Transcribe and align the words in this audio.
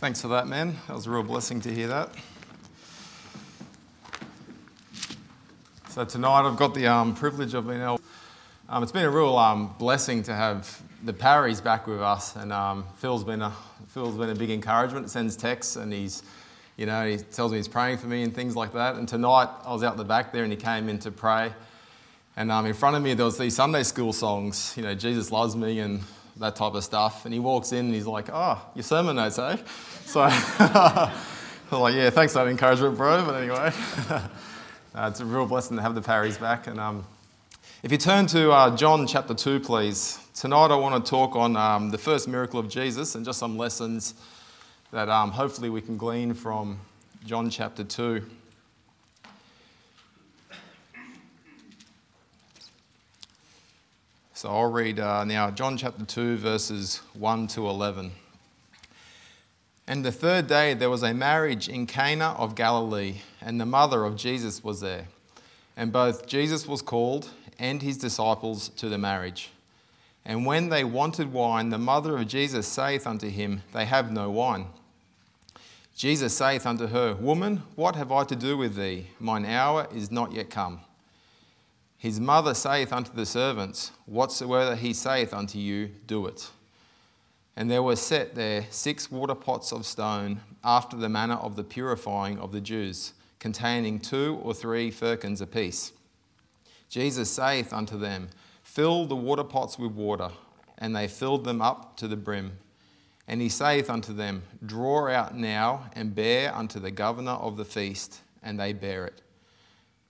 Thanks 0.00 0.22
for 0.22 0.28
that, 0.28 0.46
man. 0.46 0.76
That 0.86 0.94
was 0.94 1.08
a 1.08 1.10
real 1.10 1.24
blessing 1.24 1.60
to 1.62 1.74
hear 1.74 1.88
that. 1.88 2.10
So 5.88 6.04
tonight 6.04 6.48
I've 6.48 6.56
got 6.56 6.72
the 6.72 6.86
um, 6.86 7.16
privilege 7.16 7.52
of 7.52 7.66
being 7.66 7.80
able. 7.80 8.00
Um, 8.68 8.84
it's 8.84 8.92
been 8.92 9.06
a 9.06 9.10
real 9.10 9.36
um, 9.36 9.74
blessing 9.76 10.22
to 10.22 10.34
have 10.36 10.80
the 11.02 11.12
Parrys 11.12 11.60
back 11.60 11.88
with 11.88 12.00
us, 12.00 12.36
and 12.36 12.52
um, 12.52 12.84
Phil's 12.98 13.24
been 13.24 13.42
a 13.42 13.52
Phil's 13.88 14.16
been 14.16 14.30
a 14.30 14.36
big 14.36 14.50
encouragement. 14.50 15.10
Sends 15.10 15.34
texts, 15.34 15.74
and 15.74 15.92
he's, 15.92 16.22
you 16.76 16.86
know, 16.86 17.04
he 17.04 17.16
tells 17.16 17.50
me 17.50 17.58
he's 17.58 17.66
praying 17.66 17.98
for 17.98 18.06
me 18.06 18.22
and 18.22 18.32
things 18.32 18.54
like 18.54 18.72
that. 18.74 18.94
And 18.94 19.08
tonight 19.08 19.48
I 19.64 19.72
was 19.72 19.82
out 19.82 19.96
the 19.96 20.04
back 20.04 20.32
there, 20.32 20.44
and 20.44 20.52
he 20.52 20.56
came 20.56 20.88
in 20.88 21.00
to 21.00 21.10
pray. 21.10 21.52
And 22.36 22.52
um, 22.52 22.66
in 22.66 22.74
front 22.74 22.94
of 22.94 23.02
me 23.02 23.14
there 23.14 23.24
was 23.24 23.36
these 23.36 23.56
Sunday 23.56 23.82
school 23.82 24.12
songs, 24.12 24.74
you 24.76 24.84
know, 24.84 24.94
Jesus 24.94 25.32
loves 25.32 25.56
me 25.56 25.80
and 25.80 26.02
that 26.38 26.56
type 26.56 26.74
of 26.74 26.84
stuff. 26.84 27.24
And 27.24 27.34
he 27.34 27.40
walks 27.40 27.72
in 27.72 27.86
and 27.86 27.94
he's 27.94 28.06
like, 28.06 28.28
"Oh, 28.32 28.60
your 28.74 28.82
sermon 28.82 29.16
notes, 29.16 29.38
eh?" 29.38 29.56
So 30.04 30.22
I'm 30.22 31.12
like, 31.70 31.94
"Yeah, 31.94 32.10
thanks 32.10 32.32
for 32.32 32.44
that 32.44 32.50
encouragement, 32.50 32.96
bro." 32.96 33.24
But 33.24 33.42
anyway, 33.42 33.72
uh, 34.94 35.08
it's 35.10 35.20
a 35.20 35.24
real 35.24 35.46
blessing 35.46 35.76
to 35.76 35.82
have 35.82 35.94
the 35.94 36.02
Parries 36.02 36.38
back. 36.38 36.66
And 36.66 36.78
um, 36.78 37.04
if 37.82 37.92
you 37.92 37.98
turn 37.98 38.26
to 38.28 38.50
uh, 38.50 38.76
John 38.76 39.06
chapter 39.06 39.34
two, 39.34 39.60
please. 39.60 40.18
Tonight 40.34 40.70
I 40.70 40.76
want 40.76 41.04
to 41.04 41.10
talk 41.10 41.34
on 41.34 41.56
um, 41.56 41.90
the 41.90 41.98
first 41.98 42.28
miracle 42.28 42.60
of 42.60 42.68
Jesus 42.68 43.14
and 43.14 43.24
just 43.24 43.38
some 43.38 43.56
lessons 43.58 44.14
that 44.92 45.08
um, 45.08 45.32
hopefully 45.32 45.68
we 45.68 45.80
can 45.80 45.96
glean 45.96 46.34
from 46.34 46.78
John 47.24 47.50
chapter 47.50 47.84
two. 47.84 48.24
So 54.38 54.48
I'll 54.50 54.70
read 54.70 55.00
uh, 55.00 55.24
now 55.24 55.50
John 55.50 55.76
chapter 55.76 56.04
2, 56.04 56.36
verses 56.36 57.02
1 57.14 57.48
to 57.48 57.68
11. 57.68 58.12
And 59.88 60.04
the 60.04 60.12
third 60.12 60.46
day 60.46 60.74
there 60.74 60.90
was 60.90 61.02
a 61.02 61.12
marriage 61.12 61.68
in 61.68 61.88
Cana 61.88 62.36
of 62.38 62.54
Galilee, 62.54 63.16
and 63.40 63.60
the 63.60 63.66
mother 63.66 64.04
of 64.04 64.14
Jesus 64.14 64.62
was 64.62 64.80
there. 64.80 65.08
And 65.76 65.90
both 65.90 66.28
Jesus 66.28 66.68
was 66.68 66.82
called 66.82 67.30
and 67.58 67.82
his 67.82 67.98
disciples 67.98 68.68
to 68.76 68.88
the 68.88 68.96
marriage. 68.96 69.50
And 70.24 70.46
when 70.46 70.68
they 70.68 70.84
wanted 70.84 71.32
wine, 71.32 71.70
the 71.70 71.76
mother 71.76 72.16
of 72.16 72.28
Jesus 72.28 72.68
saith 72.68 73.08
unto 73.08 73.28
him, 73.28 73.62
They 73.72 73.86
have 73.86 74.12
no 74.12 74.30
wine. 74.30 74.66
Jesus 75.96 76.36
saith 76.36 76.64
unto 76.64 76.86
her, 76.86 77.16
Woman, 77.16 77.64
what 77.74 77.96
have 77.96 78.12
I 78.12 78.22
to 78.22 78.36
do 78.36 78.56
with 78.56 78.76
thee? 78.76 79.08
Mine 79.18 79.46
hour 79.46 79.88
is 79.92 80.12
not 80.12 80.30
yet 80.30 80.48
come. 80.48 80.82
His 81.98 82.20
mother 82.20 82.54
saith 82.54 82.92
unto 82.92 83.12
the 83.12 83.26
servants, 83.26 83.90
Whatsoever 84.06 84.76
he 84.76 84.94
saith 84.94 85.34
unto 85.34 85.58
you, 85.58 85.88
do 86.06 86.26
it. 86.26 86.48
And 87.56 87.68
there 87.68 87.82
were 87.82 87.96
set 87.96 88.36
there 88.36 88.66
six 88.70 89.10
water 89.10 89.34
pots 89.34 89.72
of 89.72 89.84
stone, 89.84 90.40
after 90.62 90.96
the 90.96 91.08
manner 91.08 91.34
of 91.34 91.56
the 91.56 91.64
purifying 91.64 92.38
of 92.38 92.52
the 92.52 92.60
Jews, 92.60 93.14
containing 93.40 93.98
two 93.98 94.40
or 94.44 94.54
three 94.54 94.92
firkins 94.92 95.40
apiece. 95.40 95.92
Jesus 96.88 97.30
saith 97.30 97.72
unto 97.72 97.98
them, 97.98 98.28
Fill 98.62 99.06
the 99.06 99.16
water 99.16 99.44
pots 99.44 99.76
with 99.76 99.92
water. 99.92 100.30
And 100.78 100.94
they 100.94 101.08
filled 101.08 101.44
them 101.44 101.60
up 101.60 101.96
to 101.96 102.06
the 102.06 102.16
brim. 102.16 102.58
And 103.26 103.40
he 103.40 103.48
saith 103.48 103.90
unto 103.90 104.12
them, 104.12 104.44
Draw 104.64 105.08
out 105.08 105.36
now 105.36 105.90
and 105.94 106.14
bear 106.14 106.54
unto 106.54 106.78
the 106.78 106.92
governor 106.92 107.32
of 107.32 107.56
the 107.56 107.64
feast. 107.64 108.20
And 108.40 108.60
they 108.60 108.72
bear 108.72 109.04
it. 109.04 109.20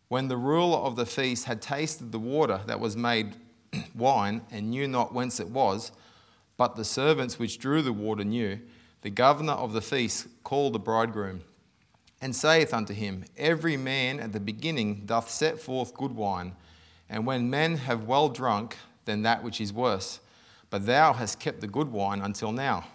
When 0.09 0.29
the 0.29 0.37
ruler 0.37 0.79
of 0.79 0.97
the 0.97 1.07
feast 1.07 1.45
had 1.45 1.61
tasted 1.61 2.13
the 2.13 2.19
water 2.19 2.61
that 2.67 2.81
was 2.81 2.97
made 2.97 3.37
wine 3.95 4.43
and 4.51 4.71
knew 4.71 4.89
not 4.89 5.13
whence 5.13 5.39
it 5.39 5.49
was, 5.49 5.93
but 6.57 6.77
the 6.77 6.85
servants 6.85 7.39
which 7.39 7.59
drew 7.59 7.83
the 7.83 7.93
water 7.93 8.25
knew, 8.25 8.59
the 9.03 9.11
governor 9.11 9.53
of 9.53 9.73
the 9.73 9.83
feast 9.83 10.27
called 10.43 10.73
the 10.73 10.79
bridegroom 10.79 11.43
and 12.21 12.35
saith 12.35 12.75
unto 12.75 12.95
him, 12.95 13.25
Every 13.37 13.77
man 13.77 14.19
at 14.19 14.33
the 14.33 14.41
beginning 14.41 15.03
doth 15.07 15.31
set 15.31 15.61
forth 15.61 15.95
good 15.95 16.13
wine, 16.13 16.57
and 17.09 17.27
when 17.27 17.51
men 17.51 17.77
have 17.77 18.05
well 18.05 18.29
drunk, 18.29 18.77
then 19.05 19.23
that 19.23 19.43
which 19.43 19.61
is 19.61 19.73
worse. 19.73 20.21
But 20.71 20.87
thou 20.87 21.13
hast 21.13 21.39
kept 21.39 21.61
the 21.61 21.67
good 21.67 21.93
wine 21.93 22.21
until 22.21 22.53
now. 22.53 22.87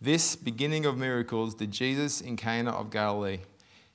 This 0.00 0.36
beginning 0.36 0.86
of 0.86 0.96
miracles 0.96 1.54
did 1.54 1.72
Jesus 1.72 2.20
in 2.20 2.36
Cana 2.36 2.70
of 2.70 2.90
Galilee 2.90 3.40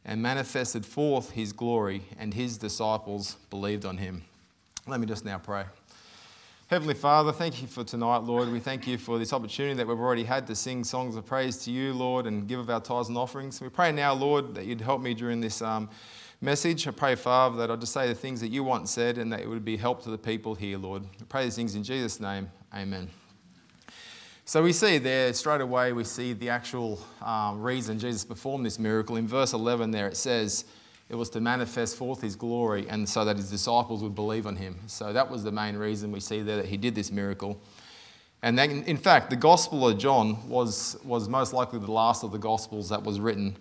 and 0.06 0.22
manifested 0.22 0.85
forth 0.85 1.31
his 1.31 1.53
glory, 1.53 2.03
and 2.17 2.34
his 2.34 2.57
disciples 2.57 3.38
believed 3.50 3.85
on 3.85 3.97
him. 3.97 4.23
Let 4.88 5.00
me 5.00 5.06
just 5.06 5.25
now 5.25 5.38
pray. 5.38 5.66
Heavenly 6.67 6.94
Father, 6.94 7.34
thank 7.34 7.62
you 7.62 7.67
for 7.67 7.84
tonight, 7.84 8.19
Lord. 8.19 8.50
We 8.50 8.62
thank 8.62 8.88
you 8.88 8.97
for 8.97 9.19
this 9.19 9.34
opportunity 9.34 9.75
that 9.75 9.85
we've 9.85 10.00
already 10.00 10.23
had 10.23 10.47
to 10.47 10.56
sing 10.56 10.85
songs 10.85 11.17
of 11.17 11.25
praise 11.25 11.57
to 11.66 11.72
you, 11.72 11.94
Lord, 11.94 12.25
and 12.25 12.47
give 12.47 12.59
of 12.59 12.69
our 12.69 12.79
tithes 12.79 13.09
and 13.09 13.17
offerings. 13.17 13.59
We 13.59 13.67
pray 13.67 13.91
now, 13.91 14.13
Lord, 14.13 14.56
that 14.56 14.66
you'd 14.66 14.79
help 14.79 15.01
me 15.01 15.13
during 15.13 15.41
this 15.41 15.62
um, 15.62 15.89
message. 16.39 16.88
I 16.88 16.91
pray, 16.91 17.16
Father, 17.16 17.57
that 17.57 17.69
I'll 17.69 17.75
just 17.75 17.91
say 17.91 18.07
the 18.07 18.16
things 18.16 18.39
that 18.39 18.51
you 18.51 18.63
want 18.63 18.88
said 18.88 19.18
and 19.18 19.33
that 19.33 19.41
it 19.41 19.50
would 19.50 19.66
be 19.66 19.75
help 19.75 20.01
to 20.03 20.09
the 20.09 20.18
people 20.18 20.56
here, 20.56 20.78
Lord. 20.78 21.03
I 21.03 21.25
pray 21.28 21.44
these 21.44 21.57
things 21.57 21.75
in 21.75 21.83
Jesus' 21.83 22.22
name. 22.22 22.50
Amen. 22.73 23.09
So 24.51 24.62
we 24.62 24.73
see 24.73 24.97
there 24.97 25.31
straight 25.31 25.62
away, 25.62 25.94
we 25.94 26.03
see 26.03 26.34
the 26.34 26.50
actual 26.50 27.00
um, 27.22 27.62
reason 27.62 27.97
Jesus 27.97 28.25
performed 28.25 28.66
this 28.66 28.79
miracle. 28.79 29.16
In 29.16 29.25
verse 29.25 29.53
11, 29.53 29.91
there 29.91 30.09
it 30.09 30.17
says 30.17 30.66
it 31.07 31.16
was 31.16 31.29
to 31.29 31.39
manifest 31.39 31.95
forth 31.95 32.22
his 32.22 32.35
glory 32.35 32.85
and 32.89 33.07
so 33.07 33.23
that 33.23 33.38
his 33.38 33.50
disciples 33.50 34.03
would 34.03 34.13
believe 34.13 34.45
on 34.45 34.57
him. 34.57 34.78
So 34.88 35.13
that 35.13 35.31
was 35.31 35.45
the 35.45 35.53
main 35.53 35.78
reason 35.78 36.12
we 36.12 36.19
see 36.19 36.41
there 36.41 36.57
that 36.57 36.66
he 36.66 36.75
did 36.75 36.95
this 36.95 37.13
miracle. 37.13 37.62
And 38.41 38.59
then, 38.59 38.84
in 38.84 38.97
fact, 38.97 39.29
the 39.29 39.38
Gospel 39.38 39.88
of 39.88 39.97
John 39.97 40.50
was, 40.50 40.97
was 41.06 41.29
most 41.29 41.53
likely 41.53 41.79
the 41.79 41.89
last 41.89 42.22
of 42.22 42.33
the 42.33 42.38
Gospels 42.38 42.89
that 42.89 43.03
was 43.03 43.22
written. 43.22 43.56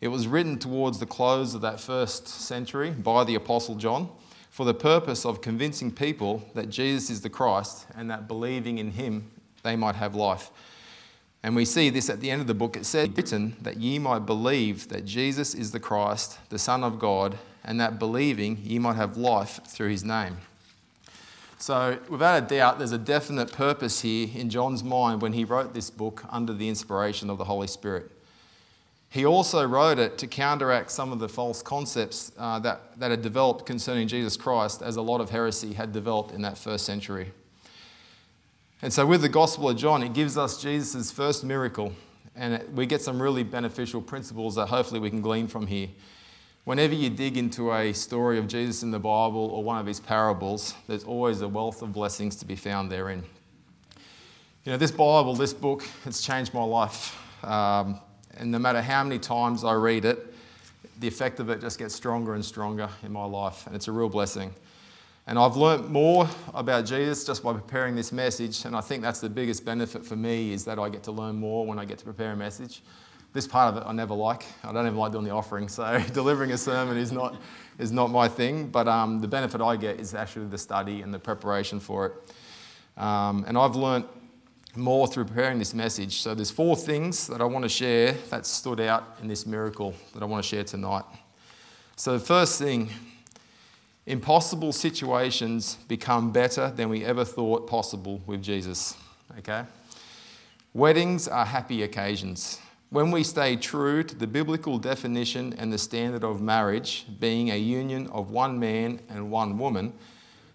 It 0.00 0.06
was 0.06 0.28
written 0.28 0.56
towards 0.56 1.00
the 1.00 1.06
close 1.06 1.52
of 1.56 1.62
that 1.62 1.80
first 1.80 2.28
century 2.28 2.90
by 2.92 3.24
the 3.24 3.34
Apostle 3.34 3.74
John 3.74 4.08
for 4.50 4.64
the 4.64 4.72
purpose 4.72 5.26
of 5.26 5.40
convincing 5.40 5.90
people 5.90 6.48
that 6.54 6.68
Jesus 6.68 7.10
is 7.10 7.22
the 7.22 7.28
Christ 7.28 7.88
and 7.96 8.08
that 8.12 8.28
believing 8.28 8.78
in 8.78 8.92
him 8.92 9.32
they 9.68 9.76
might 9.76 9.96
have 9.96 10.14
life. 10.14 10.50
And 11.42 11.54
we 11.54 11.64
see 11.64 11.90
this 11.90 12.10
at 12.10 12.20
the 12.20 12.30
end 12.30 12.40
of 12.40 12.46
the 12.46 12.54
book. 12.54 12.76
It 12.76 12.84
said, 12.84 13.16
written 13.16 13.56
that 13.60 13.76
ye 13.76 13.98
might 13.98 14.26
believe 14.26 14.88
that 14.88 15.04
Jesus 15.04 15.54
is 15.54 15.70
the 15.70 15.78
Christ, 15.80 16.38
the 16.48 16.58
Son 16.58 16.82
of 16.82 16.98
God, 16.98 17.38
and 17.64 17.80
that 17.80 17.98
believing 17.98 18.58
ye 18.62 18.78
might 18.78 18.96
have 18.96 19.16
life 19.16 19.60
through 19.66 19.90
his 19.90 20.02
name. 20.02 20.38
So, 21.60 21.98
without 22.08 22.42
a 22.42 22.46
doubt, 22.46 22.78
there's 22.78 22.92
a 22.92 22.98
definite 22.98 23.52
purpose 23.52 24.00
here 24.00 24.28
in 24.32 24.48
John's 24.48 24.84
mind 24.84 25.20
when 25.20 25.32
he 25.32 25.44
wrote 25.44 25.74
this 25.74 25.90
book 25.90 26.24
under 26.30 26.52
the 26.52 26.68
inspiration 26.68 27.30
of 27.30 27.38
the 27.38 27.44
Holy 27.44 27.66
Spirit. 27.66 28.10
He 29.10 29.24
also 29.24 29.66
wrote 29.66 29.98
it 29.98 30.18
to 30.18 30.26
counteract 30.26 30.90
some 30.90 31.12
of 31.12 31.18
the 31.18 31.28
false 31.28 31.62
concepts 31.62 32.30
uh, 32.38 32.58
that, 32.60 32.98
that 33.00 33.10
had 33.10 33.22
developed 33.22 33.66
concerning 33.66 34.06
Jesus 34.06 34.36
Christ, 34.36 34.82
as 34.82 34.96
a 34.96 35.02
lot 35.02 35.20
of 35.20 35.30
heresy 35.30 35.72
had 35.72 35.92
developed 35.92 36.32
in 36.32 36.42
that 36.42 36.58
first 36.58 36.84
century. 36.84 37.32
And 38.80 38.92
so, 38.92 39.04
with 39.04 39.22
the 39.22 39.28
Gospel 39.28 39.68
of 39.68 39.76
John, 39.76 40.04
it 40.04 40.12
gives 40.12 40.38
us 40.38 40.62
Jesus' 40.62 41.10
first 41.10 41.42
miracle, 41.42 41.92
and 42.36 42.62
we 42.76 42.86
get 42.86 43.02
some 43.02 43.20
really 43.20 43.42
beneficial 43.42 44.00
principles 44.00 44.54
that 44.54 44.66
hopefully 44.66 45.00
we 45.00 45.10
can 45.10 45.20
glean 45.20 45.48
from 45.48 45.66
here. 45.66 45.88
Whenever 46.62 46.94
you 46.94 47.10
dig 47.10 47.36
into 47.36 47.72
a 47.72 47.92
story 47.92 48.38
of 48.38 48.46
Jesus 48.46 48.84
in 48.84 48.92
the 48.92 48.98
Bible 49.00 49.50
or 49.52 49.64
one 49.64 49.78
of 49.78 49.86
his 49.86 49.98
parables, 49.98 50.74
there's 50.86 51.02
always 51.02 51.40
a 51.40 51.48
wealth 51.48 51.82
of 51.82 51.92
blessings 51.92 52.36
to 52.36 52.44
be 52.44 52.54
found 52.54 52.88
therein. 52.88 53.24
You 54.64 54.72
know, 54.72 54.78
this 54.78 54.92
Bible, 54.92 55.34
this 55.34 55.54
book, 55.54 55.84
it's 56.04 56.22
changed 56.22 56.54
my 56.54 56.62
life. 56.62 57.18
Um, 57.44 57.98
and 58.36 58.52
no 58.52 58.60
matter 58.60 58.80
how 58.80 59.02
many 59.02 59.18
times 59.18 59.64
I 59.64 59.72
read 59.72 60.04
it, 60.04 60.24
the 61.00 61.08
effect 61.08 61.40
of 61.40 61.50
it 61.50 61.60
just 61.60 61.80
gets 61.80 61.96
stronger 61.96 62.34
and 62.34 62.44
stronger 62.44 62.90
in 63.02 63.10
my 63.10 63.24
life, 63.24 63.66
and 63.66 63.74
it's 63.74 63.88
a 63.88 63.92
real 63.92 64.08
blessing. 64.08 64.54
And 65.28 65.38
I've 65.38 65.58
learnt 65.58 65.90
more 65.90 66.26
about 66.54 66.86
Jesus 66.86 67.22
just 67.22 67.42
by 67.42 67.52
preparing 67.52 67.94
this 67.94 68.12
message, 68.12 68.64
and 68.64 68.74
I 68.74 68.80
think 68.80 69.02
that's 69.02 69.20
the 69.20 69.28
biggest 69.28 69.62
benefit 69.62 70.06
for 70.06 70.16
me 70.16 70.54
is 70.54 70.64
that 70.64 70.78
I 70.78 70.88
get 70.88 71.02
to 71.02 71.12
learn 71.12 71.36
more 71.36 71.66
when 71.66 71.78
I 71.78 71.84
get 71.84 71.98
to 71.98 72.04
prepare 72.04 72.32
a 72.32 72.36
message. 72.36 72.80
This 73.34 73.46
part 73.46 73.74
of 73.74 73.82
it 73.82 73.86
I 73.86 73.92
never 73.92 74.14
like. 74.14 74.46
I 74.64 74.72
don't 74.72 74.86
even 74.86 74.96
like 74.96 75.12
doing 75.12 75.26
the 75.26 75.30
offering, 75.32 75.68
so 75.68 76.02
delivering 76.14 76.52
a 76.52 76.56
sermon 76.56 76.96
is 76.96 77.12
not, 77.12 77.36
is 77.78 77.92
not 77.92 78.10
my 78.10 78.26
thing. 78.26 78.68
But 78.68 78.88
um, 78.88 79.20
the 79.20 79.28
benefit 79.28 79.60
I 79.60 79.76
get 79.76 80.00
is 80.00 80.14
actually 80.14 80.46
the 80.46 80.56
study 80.56 81.02
and 81.02 81.12
the 81.12 81.18
preparation 81.18 81.78
for 81.78 82.06
it. 82.06 83.02
Um, 83.02 83.44
and 83.46 83.58
I've 83.58 83.76
learnt 83.76 84.06
more 84.76 85.06
through 85.06 85.26
preparing 85.26 85.58
this 85.58 85.74
message. 85.74 86.22
So 86.22 86.34
there's 86.34 86.50
four 86.50 86.74
things 86.74 87.26
that 87.26 87.42
I 87.42 87.44
want 87.44 87.64
to 87.66 87.68
share 87.68 88.12
that 88.30 88.46
stood 88.46 88.80
out 88.80 89.18
in 89.20 89.28
this 89.28 89.44
miracle 89.44 89.92
that 90.14 90.22
I 90.22 90.24
want 90.24 90.42
to 90.42 90.48
share 90.48 90.64
tonight. 90.64 91.04
So 91.96 92.14
the 92.14 92.24
first 92.24 92.58
thing 92.58 92.88
Impossible 94.08 94.72
situations 94.72 95.76
become 95.86 96.32
better 96.32 96.70
than 96.70 96.88
we 96.88 97.04
ever 97.04 97.26
thought 97.26 97.66
possible 97.66 98.22
with 98.26 98.42
Jesus. 98.42 98.96
Okay? 99.38 99.64
Weddings 100.72 101.28
are 101.28 101.44
happy 101.44 101.82
occasions. 101.82 102.58
When 102.88 103.10
we 103.10 103.22
stay 103.22 103.56
true 103.56 104.02
to 104.02 104.14
the 104.14 104.26
biblical 104.26 104.78
definition 104.78 105.52
and 105.58 105.70
the 105.70 105.76
standard 105.76 106.24
of 106.24 106.40
marriage 106.40 107.04
being 107.20 107.50
a 107.50 107.58
union 107.58 108.06
of 108.06 108.30
one 108.30 108.58
man 108.58 109.00
and 109.10 109.30
one 109.30 109.58
woman, 109.58 109.92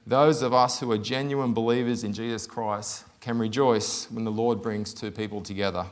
those 0.08 0.42
of 0.42 0.52
us 0.52 0.80
who 0.80 0.92
are 0.92 0.98
genuine 0.98 1.54
believers 1.54 2.04
in 2.04 2.12
Jesus 2.12 2.48
Christ 2.48 3.06
can 3.22 3.38
rejoice 3.38 4.10
when 4.10 4.24
the 4.24 4.32
Lord 4.32 4.64
brings 4.64 4.96
two 4.96 5.12
people 5.12 5.42
together. 5.42 5.86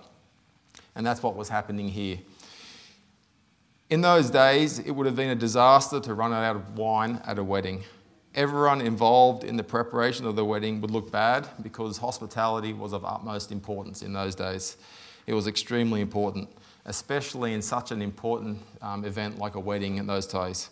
And 0.96 1.06
that's 1.06 1.22
what 1.22 1.36
was 1.36 1.50
happening 1.50 1.90
here. 1.90 2.18
In 3.92 4.00
those 4.00 4.30
days, 4.30 4.80
it 4.80 4.92
would 4.92 5.06
have 5.06 5.18
been 5.18 5.32
a 5.32 5.36
disaster 5.36 6.00
to 6.00 6.14
run 6.14 6.32
out 6.32 6.56
of 6.56 6.78
wine 6.78 7.22
at 7.26 7.38
a 7.38 7.44
wedding. 7.44 7.84
Everyone 8.34 8.80
involved 8.80 9.44
in 9.44 9.58
the 9.58 9.66
preparation 9.66 10.26
of 10.26 10.38
the 10.38 10.46
wedding 10.46 10.80
would 10.80 10.92
look 10.92 11.12
bad 11.12 11.50
because 11.62 11.98
hospitality 11.98 12.72
was 12.72 12.94
of 12.94 13.04
utmost 13.04 13.52
importance 13.52 14.02
in 14.02 14.14
those 14.14 14.34
days. 14.34 14.78
It 15.28 15.34
was 15.34 15.46
extremely 15.46 16.00
important, 16.00 16.48
especially 16.86 17.54
in 17.54 17.62
such 17.62 17.92
an 17.92 18.02
important 18.02 18.62
um, 18.82 19.04
event 19.04 19.40
like 19.40 19.56
a 19.56 19.60
wedding 19.60 19.98
in 19.98 20.08
those 20.08 20.26
days. 20.26 20.70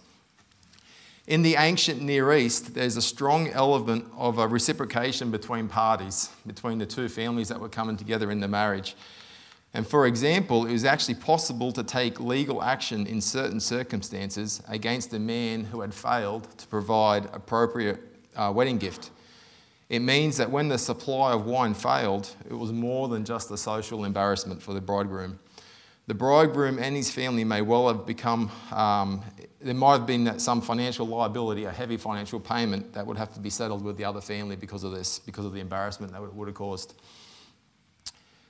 In 1.28 1.42
the 1.42 1.56
ancient 1.56 2.02
Near 2.02 2.32
East, 2.32 2.74
there's 2.74 2.96
a 2.96 3.02
strong 3.02 3.50
element 3.50 4.06
of 4.16 4.38
a 4.38 4.48
reciprocation 4.48 5.30
between 5.30 5.68
parties, 5.68 6.30
between 6.48 6.78
the 6.78 6.86
two 6.86 7.10
families 7.10 7.50
that 7.50 7.60
were 7.60 7.68
coming 7.68 7.98
together 7.98 8.32
in 8.32 8.40
the 8.40 8.48
marriage. 8.48 8.96
And 9.74 9.86
for 9.86 10.08
example, 10.08 10.66
it 10.66 10.72
was 10.72 10.84
actually 10.84 11.16
possible 11.16 11.72
to 11.74 11.84
take 11.84 12.20
legal 12.20 12.64
action 12.64 13.06
in 13.06 13.22
certain 13.22 13.60
circumstances 13.60 14.64
against 14.68 15.14
a 15.14 15.20
man 15.20 15.64
who 15.64 15.82
had 15.82 15.94
failed 15.94 16.58
to 16.58 16.68
provide 16.68 17.26
appropriate 17.34 18.00
uh, 18.36 18.52
wedding 18.54 18.80
gift. 18.80 19.12
It 19.90 20.00
means 20.00 20.38
that 20.38 20.50
when 20.50 20.70
the 20.70 20.78
supply 20.78 21.34
of 21.34 21.46
wine 21.46 21.74
failed, 21.74 22.36
it 22.48 22.54
was 22.54 22.72
more 22.72 23.08
than 23.08 23.26
just 23.26 23.52
a 23.52 23.58
social 23.58 24.06
embarrassment 24.06 24.62
for 24.62 24.74
the 24.74 24.82
bridegroom. 24.82 25.40
The 26.08 26.16
bridegroom 26.16 26.80
and 26.80 26.96
his 26.96 27.12
family 27.12 27.44
may 27.44 27.62
well 27.62 27.88
have 27.88 28.08
become, 28.08 28.52
um, 28.72 29.22
there 29.62 29.76
might 29.76 29.94
have 29.94 30.08
been 30.08 30.40
some 30.40 30.62
financial 30.62 31.06
liability, 31.06 31.66
a 31.66 31.72
heavy 31.72 31.98
financial 31.98 32.40
payment 32.40 32.94
that 32.94 33.06
would 33.06 33.18
have 33.18 33.32
to 33.34 33.40
be 33.40 33.52
settled 33.52 33.84
with 33.84 33.98
the 33.98 34.06
other 34.06 34.22
family 34.22 34.56
because 34.56 34.84
of 34.84 34.92
this, 34.92 35.20
because 35.20 35.46
of 35.46 35.54
the 35.54 35.60
embarrassment 35.60 36.12
that 36.12 36.24
it 36.24 36.34
would 36.34 36.48
have 36.48 36.56
caused. 36.56 36.96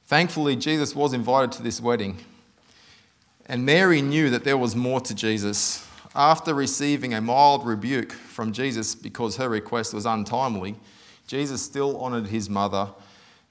Thankfully, 0.09 0.55
Jesus 0.55 0.95
was 0.95 1.13
invited 1.13 1.51
to 1.53 1.63
this 1.63 1.79
wedding, 1.79 2.17
and 3.45 3.65
Mary 3.65 4.01
knew 4.01 4.29
that 4.31 4.43
there 4.43 4.57
was 4.57 4.75
more 4.75 4.99
to 5.01 5.13
Jesus. 5.13 5.87
After 6.15 6.53
receiving 6.53 7.13
a 7.13 7.21
mild 7.21 7.65
rebuke 7.65 8.11
from 8.11 8.51
Jesus 8.51 8.95
because 8.95 9.37
her 9.37 9.47
request 9.47 9.93
was 9.93 10.05
untimely, 10.07 10.75
Jesus 11.27 11.61
still 11.61 12.01
honoured 12.01 12.27
his 12.27 12.49
mother 12.49 12.89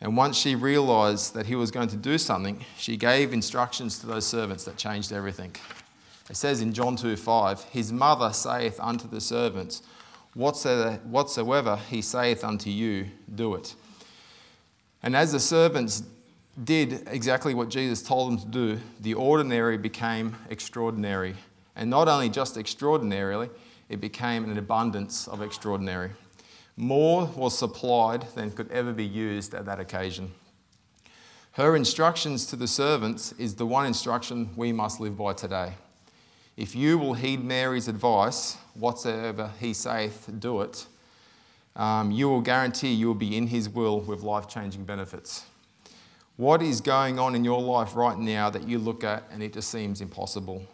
and 0.00 0.16
once 0.16 0.36
she 0.36 0.54
realized 0.54 1.34
that 1.34 1.46
he 1.46 1.56
was 1.56 1.70
going 1.70 1.88
to 1.88 1.96
do 1.96 2.18
something, 2.18 2.64
she 2.76 2.96
gave 2.96 3.32
instructions 3.32 3.98
to 3.98 4.06
those 4.06 4.26
servants 4.26 4.64
that 4.64 4.76
changed 4.76 5.12
everything. 5.12 5.56
It 6.30 6.36
says 6.36 6.60
in 6.60 6.72
John 6.72 6.94
2 6.94 7.16
5, 7.16 7.64
His 7.64 7.92
mother 7.92 8.32
saith 8.32 8.78
unto 8.78 9.08
the 9.08 9.20
servants, 9.20 9.82
Whatsoever 10.34 11.80
he 11.90 12.00
saith 12.00 12.44
unto 12.44 12.70
you, 12.70 13.08
do 13.34 13.54
it. 13.54 13.74
And 15.02 15.16
as 15.16 15.32
the 15.32 15.40
servants 15.40 16.02
did 16.64 17.08
exactly 17.08 17.54
what 17.54 17.68
Jesus 17.68 18.02
told 18.02 18.32
them 18.32 18.38
to 18.38 18.46
do, 18.46 18.80
the 19.00 19.14
ordinary 19.14 19.78
became 19.78 20.36
extraordinary. 20.50 21.34
And 21.76 21.88
not 21.88 22.08
only 22.08 22.28
just 22.28 22.56
extraordinarily, 22.56 23.50
it 23.88 24.00
became 24.00 24.44
an 24.44 24.58
abundance 24.58 25.28
of 25.28 25.42
extraordinary. 25.42 26.10
More 26.76 27.26
was 27.26 27.56
supplied 27.56 28.26
than 28.34 28.50
could 28.50 28.70
ever 28.70 28.92
be 28.92 29.04
used 29.04 29.54
at 29.54 29.66
that 29.66 29.80
occasion. 29.80 30.32
Her 31.52 31.74
instructions 31.74 32.46
to 32.46 32.56
the 32.56 32.68
servants 32.68 33.32
is 33.32 33.56
the 33.56 33.66
one 33.66 33.86
instruction 33.86 34.50
we 34.54 34.72
must 34.72 35.00
live 35.00 35.16
by 35.16 35.32
today. 35.32 35.72
If 36.56 36.74
you 36.76 36.98
will 36.98 37.14
heed 37.14 37.42
Mary's 37.42 37.88
advice, 37.88 38.56
whatsoever 38.74 39.52
he 39.60 39.72
saith, 39.72 40.28
do 40.38 40.60
it, 40.60 40.86
um, 41.74 42.10
you 42.10 42.28
will 42.28 42.40
guarantee 42.40 42.92
you 42.92 43.08
will 43.08 43.14
be 43.14 43.36
in 43.36 43.48
his 43.48 43.68
will 43.68 44.00
with 44.00 44.22
life 44.22 44.48
changing 44.48 44.84
benefits. 44.84 45.46
What 46.38 46.62
is 46.62 46.80
going 46.80 47.18
on 47.18 47.34
in 47.34 47.42
your 47.42 47.60
life 47.60 47.96
right 47.96 48.16
now 48.16 48.48
that 48.48 48.62
you 48.62 48.78
look 48.78 49.02
at 49.02 49.24
and 49.32 49.42
it 49.42 49.52
just 49.52 49.72
seems 49.72 50.00
impossible? 50.00 50.64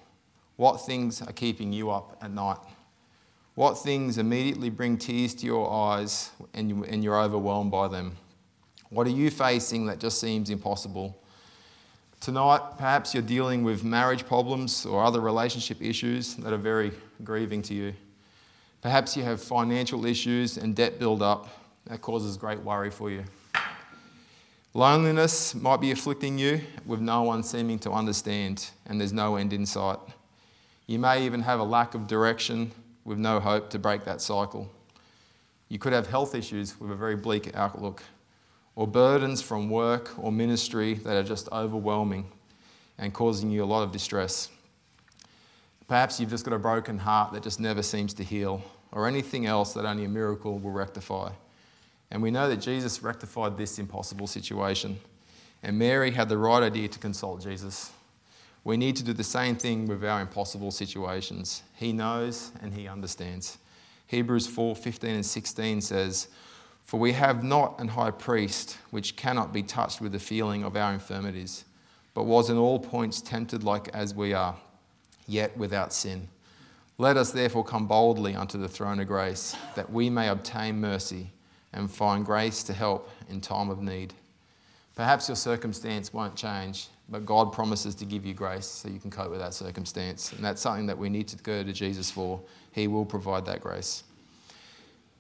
What 0.57 0.85
things 0.85 1.23
are 1.23 1.33
keeping 1.33 1.73
you 1.73 1.91
up 1.91 2.19
at 2.21 2.31
night? 2.31 2.59
What 3.55 3.79
things 3.79 4.19
immediately 4.19 4.69
bring 4.69 4.99
tears 4.99 5.35
to 5.37 5.47
your 5.47 5.73
eyes 5.73 6.33
and, 6.53 6.69
you, 6.69 6.85
and 6.85 7.03
you're 7.03 7.19
overwhelmed 7.19 7.71
by 7.71 7.89
them? 7.89 8.15
What 8.91 9.07
are 9.07 9.11
you 9.11 9.31
facing 9.31 9.87
that 9.87 10.01
just 10.01 10.21
seems 10.21 10.51
impossible? 10.51 11.19
Tonight, 12.21 12.61
perhaps 12.77 13.15
you're 13.15 13.23
dealing 13.23 13.65
with 13.65 13.85
marriage 13.85 14.27
problems 14.27 14.85
or 14.85 15.03
other 15.03 15.23
relationship 15.23 15.81
issues 15.81 16.35
that 16.35 16.53
are 16.53 16.59
very 16.59 16.93
grieving 17.25 17.63
to 17.63 17.73
you. 17.73 17.95
Perhaps 18.83 19.17
you 19.17 19.23
have 19.23 19.43
financial 19.43 20.05
issues 20.05 20.59
and 20.59 20.77
debt 20.77 20.99
build 20.99 21.23
up 21.23 21.49
that 21.87 22.03
causes 22.03 22.37
great 22.37 22.61
worry 22.61 22.91
for 22.91 23.11
you. 23.11 23.25
Loneliness 24.77 25.55
might 25.55 25.81
be 25.81 25.93
afflicting 25.93 26.37
you 26.37 26.61
with 26.85 27.01
no 27.01 27.23
one 27.23 27.45
seeming 27.45 27.79
to 27.79 27.93
understand, 27.93 28.71
and 28.87 29.01
there's 29.01 29.13
no 29.13 29.37
end 29.37 29.53
in 29.53 29.65
sight. 29.67 30.01
You 30.89 30.99
may 30.99 31.25
even 31.25 31.43
have 31.43 31.61
a 31.61 31.65
lack 31.65 31.95
of 31.95 32.09
direction 32.09 32.73
with 33.05 33.17
no 33.17 33.39
hope 33.39 33.71
to 33.71 33.79
break 33.79 34.05
that 34.05 34.21
cycle. 34.21 34.69
You 35.69 35.79
could 35.79 35.93
have 35.93 36.09
health 36.09 36.35
issues 36.35 36.81
with 36.81 36.91
a 36.91 36.97
very 36.97 37.15
bleak 37.15 37.55
outlook, 37.55 38.03
or 38.75 38.89
burdens 38.89 39.41
from 39.41 39.71
work 39.71 40.13
or 40.19 40.33
ministry 40.33 40.95
that 40.95 41.15
are 41.15 41.23
just 41.23 41.49
overwhelming 41.53 42.27
and 42.99 43.15
causing 43.15 43.53
you 43.53 43.63
a 43.63 43.67
lot 43.67 43.85
of 43.85 43.93
distress. 43.93 44.51
Perhaps 45.87 46.19
you've 46.19 46.31
just 46.31 46.45
got 46.45 46.53
a 46.53 46.59
broken 46.59 46.99
heart 46.99 47.33
that 47.33 47.45
just 47.45 47.61
never 47.61 47.81
seems 47.81 48.13
to 48.15 48.25
heal, 48.25 48.61
or 48.91 49.07
anything 49.07 49.47
else 49.47 49.73
that 49.75 49.85
only 49.85 50.05
a 50.05 50.09
miracle 50.09 50.59
will 50.59 50.73
rectify. 50.73 51.31
And 52.15 52.23
we 52.23 52.31
know 52.31 52.49
that 52.49 52.59
Jesus 52.59 53.03
rectified 53.03 53.59
this 53.59 53.81
impossible 53.81 54.29
situation. 54.29 55.01
And 55.65 55.77
Mary 55.77 56.13
had 56.13 56.29
the 56.29 56.39
right 56.39 56.63
idea 56.63 56.87
to 56.87 56.99
consult 57.01 57.43
Jesus. 57.43 57.91
We 58.63 58.77
need 58.77 58.95
to 58.97 59.03
do 59.03 59.13
the 59.13 59.25
same 59.25 59.57
thing 59.57 59.89
with 59.89 60.05
our 60.05 60.21
impossible 60.21 60.71
situations. 60.71 61.65
He 61.75 61.93
knows 61.93 62.53
and 62.63 62.73
He 62.73 62.87
understands. 62.87 63.59
Hebrews 64.07 64.47
4 64.47 64.77
15 64.77 65.11
and 65.11 65.27
16 65.27 65.81
says, 65.81 66.29
For 66.85 67.01
we 67.01 67.15
have 67.15 67.43
not 67.43 67.81
an 67.81 67.89
high 67.89 68.13
priest 68.13 68.79
which 68.93 69.17
cannot 69.17 69.53
be 69.53 69.65
touched 69.65 70.01
with 70.01 70.13
the 70.13 70.21
feeling 70.21 70.63
of 70.63 70.77
our 70.77 70.93
infirmities, 70.93 71.65
but 72.15 72.27
was 72.27 72.49
in 72.49 72.57
all 72.57 72.79
points 72.79 73.21
tempted 73.21 73.65
like 73.65 73.89
as 73.89 74.15
we 74.15 74.33
are, 74.33 74.55
yet 75.27 75.57
without 75.57 75.93
sin. 75.93 76.29
Let 76.97 77.17
us 77.17 77.33
therefore 77.33 77.65
come 77.65 77.89
boldly 77.89 78.37
unto 78.37 78.57
the 78.57 78.69
throne 78.69 79.01
of 79.01 79.09
grace, 79.09 79.57
that 79.75 79.91
we 79.91 80.09
may 80.11 80.29
obtain 80.29 80.81
mercy 80.81 81.33
and 81.75 81.91
find 81.91 82.25
grace 82.25 82.63
to 82.63 82.73
help 82.73 83.11
in 83.29 83.41
time 83.41 83.69
of 83.69 83.83
need. 83.83 84.15
Perhaps 84.95 85.29
your 85.29 85.37
circumstance 85.37 86.13
won't 86.13 86.37
change, 86.37 86.87
but 87.09 87.27
God 87.27 87.53
promises 87.53 87.95
to 87.97 88.05
give 88.05 88.25
you 88.25 88.33
grace 88.33 88.67
so 88.67 88.89
you 88.89 89.01
can 89.01 89.11
cope 89.11 89.31
with 89.31 89.41
that 89.41 89.53
circumstance. 89.53 90.33
And 90.33 90.45
that's 90.45 90.63
something 90.63 90.87
that 90.87 90.97
we 90.97 91.09
need 91.09 91.29
to 91.29 91.37
go 91.37 91.63
to 91.63 91.73
Jesus 91.73 92.11
for. 92.11 92.41
He 92.71 92.87
will 92.87 93.05
provide 93.05 93.45
that 93.47 93.61
grace. 93.61 94.05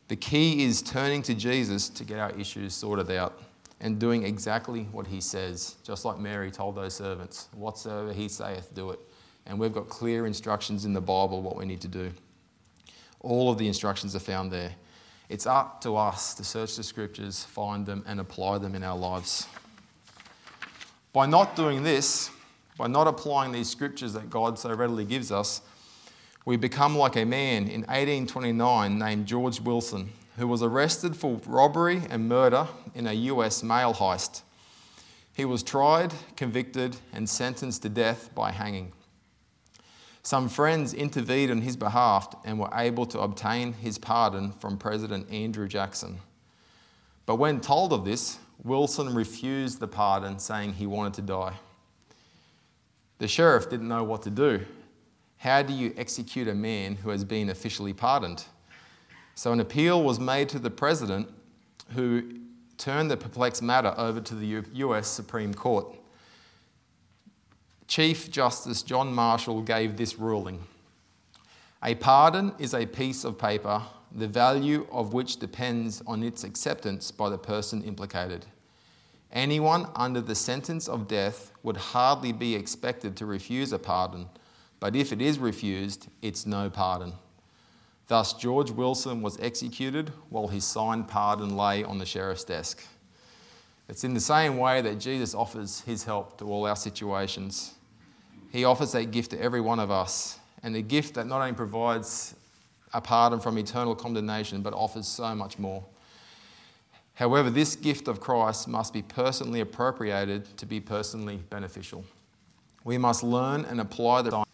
The 0.08 0.16
key 0.16 0.64
is 0.64 0.80
turning 0.80 1.22
to 1.22 1.34
Jesus 1.34 1.88
to 1.88 2.04
get 2.04 2.18
our 2.18 2.30
issues 2.38 2.72
sorted 2.74 3.10
out 3.10 3.42
and 3.80 3.98
doing 3.98 4.22
exactly 4.22 4.84
what 4.92 5.06
he 5.06 5.20
says, 5.20 5.76
just 5.82 6.04
like 6.04 6.18
Mary 6.18 6.50
told 6.50 6.76
those 6.76 6.94
servants 6.94 7.48
whatsoever 7.52 8.12
he 8.12 8.28
saith, 8.28 8.72
do 8.74 8.90
it. 8.90 9.00
And 9.46 9.58
we've 9.58 9.72
got 9.72 9.88
clear 9.88 10.26
instructions 10.26 10.84
in 10.84 10.92
the 10.92 11.00
Bible 11.00 11.42
what 11.42 11.56
we 11.56 11.64
need 11.64 11.80
to 11.80 11.88
do. 11.88 12.12
All 13.20 13.50
of 13.50 13.58
the 13.58 13.66
instructions 13.66 14.14
are 14.14 14.20
found 14.20 14.52
there. 14.52 14.72
It's 15.28 15.46
up 15.46 15.80
to 15.82 15.96
us 15.96 16.34
to 16.34 16.44
search 16.44 16.76
the 16.76 16.82
scriptures, 16.82 17.44
find 17.44 17.86
them, 17.86 18.04
and 18.06 18.20
apply 18.20 18.58
them 18.58 18.74
in 18.74 18.82
our 18.82 18.96
lives. 18.96 19.46
By 21.12 21.26
not 21.26 21.56
doing 21.56 21.82
this, 21.82 22.30
by 22.76 22.88
not 22.88 23.06
applying 23.06 23.52
these 23.52 23.70
scriptures 23.70 24.12
that 24.12 24.28
God 24.28 24.58
so 24.58 24.74
readily 24.74 25.04
gives 25.04 25.32
us, 25.32 25.62
we 26.44 26.56
become 26.56 26.96
like 26.96 27.16
a 27.16 27.24
man 27.24 27.68
in 27.68 27.82
1829 27.82 28.98
named 28.98 29.26
George 29.26 29.60
Wilson, 29.60 30.10
who 30.36 30.46
was 30.46 30.62
arrested 30.62 31.16
for 31.16 31.40
robbery 31.46 32.02
and 32.10 32.28
murder 32.28 32.68
in 32.94 33.06
a 33.06 33.12
US 33.12 33.62
mail 33.62 33.94
heist. 33.94 34.42
He 35.32 35.44
was 35.44 35.62
tried, 35.62 36.12
convicted, 36.36 36.96
and 37.12 37.28
sentenced 37.28 37.82
to 37.82 37.88
death 37.88 38.34
by 38.34 38.50
hanging. 38.50 38.92
Some 40.24 40.48
friends 40.48 40.94
intervened 40.94 41.50
on 41.50 41.60
his 41.60 41.76
behalf 41.76 42.34
and 42.46 42.58
were 42.58 42.70
able 42.72 43.04
to 43.06 43.20
obtain 43.20 43.74
his 43.74 43.98
pardon 43.98 44.52
from 44.52 44.78
President 44.78 45.30
Andrew 45.30 45.68
Jackson. 45.68 46.18
But 47.26 47.36
when 47.36 47.60
told 47.60 47.92
of 47.92 48.06
this, 48.06 48.38
Wilson 48.62 49.14
refused 49.14 49.80
the 49.80 49.86
pardon, 49.86 50.38
saying 50.38 50.72
he 50.72 50.86
wanted 50.86 51.12
to 51.14 51.22
die. 51.22 51.54
The 53.18 53.28
sheriff 53.28 53.68
didn't 53.68 53.88
know 53.88 54.02
what 54.02 54.22
to 54.22 54.30
do. 54.30 54.64
How 55.36 55.60
do 55.60 55.74
you 55.74 55.92
execute 55.98 56.48
a 56.48 56.54
man 56.54 56.96
who 56.96 57.10
has 57.10 57.22
been 57.22 57.50
officially 57.50 57.92
pardoned? 57.92 58.46
So 59.34 59.52
an 59.52 59.60
appeal 59.60 60.02
was 60.02 60.18
made 60.18 60.48
to 60.50 60.58
the 60.58 60.70
president, 60.70 61.28
who 61.92 62.22
turned 62.78 63.10
the 63.10 63.18
perplexed 63.18 63.62
matter 63.62 63.92
over 63.98 64.22
to 64.22 64.34
the 64.34 64.64
US 64.72 65.06
Supreme 65.06 65.52
Court. 65.52 65.94
Chief 67.86 68.30
Justice 68.30 68.82
John 68.82 69.12
Marshall 69.14 69.62
gave 69.62 69.96
this 69.96 70.18
ruling 70.18 70.64
A 71.82 71.94
pardon 71.94 72.54
is 72.58 72.74
a 72.74 72.86
piece 72.86 73.24
of 73.24 73.38
paper 73.38 73.82
the 74.14 74.28
value 74.28 74.86
of 74.92 75.12
which 75.12 75.38
depends 75.38 76.00
on 76.06 76.22
its 76.22 76.44
acceptance 76.44 77.10
by 77.10 77.28
the 77.28 77.38
person 77.38 77.82
implicated. 77.82 78.46
Anyone 79.32 79.88
under 79.96 80.20
the 80.20 80.36
sentence 80.36 80.88
of 80.88 81.08
death 81.08 81.50
would 81.64 81.76
hardly 81.76 82.30
be 82.30 82.54
expected 82.54 83.16
to 83.16 83.26
refuse 83.26 83.72
a 83.72 83.78
pardon, 83.78 84.28
but 84.78 84.94
if 84.94 85.12
it 85.12 85.20
is 85.20 85.40
refused, 85.40 86.06
it's 86.22 86.46
no 86.46 86.70
pardon. 86.70 87.14
Thus, 88.06 88.34
George 88.34 88.70
Wilson 88.70 89.22
was 89.22 89.40
executed 89.40 90.12
while 90.28 90.46
his 90.46 90.64
signed 90.64 91.08
pardon 91.08 91.56
lay 91.56 91.82
on 91.82 91.98
the 91.98 92.06
sheriff's 92.06 92.44
desk. 92.44 92.86
It's 93.88 94.04
in 94.04 94.14
the 94.14 94.20
same 94.20 94.56
way 94.56 94.80
that 94.80 94.98
Jesus 94.98 95.34
offers 95.34 95.80
his 95.80 96.04
help 96.04 96.38
to 96.38 96.46
all 96.46 96.66
our 96.66 96.76
situations. 96.76 97.74
He 98.50 98.64
offers 98.64 98.92
that 98.92 99.10
gift 99.10 99.32
to 99.32 99.40
every 99.40 99.60
one 99.60 99.80
of 99.80 99.90
us, 99.90 100.38
and 100.62 100.74
a 100.76 100.82
gift 100.82 101.14
that 101.14 101.26
not 101.26 101.40
only 101.40 101.52
provides 101.54 102.34
a 102.92 103.00
pardon 103.00 103.40
from 103.40 103.58
eternal 103.58 103.94
condemnation, 103.94 104.62
but 104.62 104.72
offers 104.72 105.06
so 105.06 105.34
much 105.34 105.58
more. 105.58 105.84
However, 107.14 107.50
this 107.50 107.76
gift 107.76 108.08
of 108.08 108.20
Christ 108.20 108.66
must 108.66 108.92
be 108.92 109.02
personally 109.02 109.60
appropriated 109.60 110.56
to 110.56 110.66
be 110.66 110.80
personally 110.80 111.36
beneficial. 111.50 112.04
We 112.84 112.98
must 112.98 113.22
learn 113.22 113.64
and 113.64 113.80
apply 113.80 114.22
the. 114.22 114.44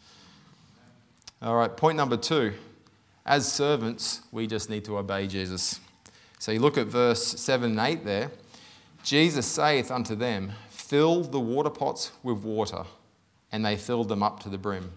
All 1.42 1.56
right, 1.56 1.74
point 1.74 1.96
number 1.96 2.16
two. 2.16 2.52
As 3.24 3.50
servants, 3.50 4.22
we 4.32 4.46
just 4.46 4.68
need 4.70 4.84
to 4.86 4.98
obey 4.98 5.26
Jesus. 5.26 5.78
So 6.38 6.52
you 6.52 6.60
look 6.60 6.78
at 6.78 6.86
verse 6.86 7.22
7 7.22 7.70
and 7.70 7.80
8 7.80 8.04
there. 8.04 8.30
Jesus 9.02 9.46
saith 9.46 9.90
unto 9.90 10.14
them, 10.14 10.52
Fill 10.70 11.22
the 11.22 11.40
water 11.40 11.70
pots 11.70 12.12
with 12.22 12.38
water. 12.38 12.84
And 13.52 13.64
they 13.64 13.76
filled 13.76 14.08
them 14.08 14.22
up 14.22 14.40
to 14.40 14.48
the 14.48 14.58
brim. 14.58 14.92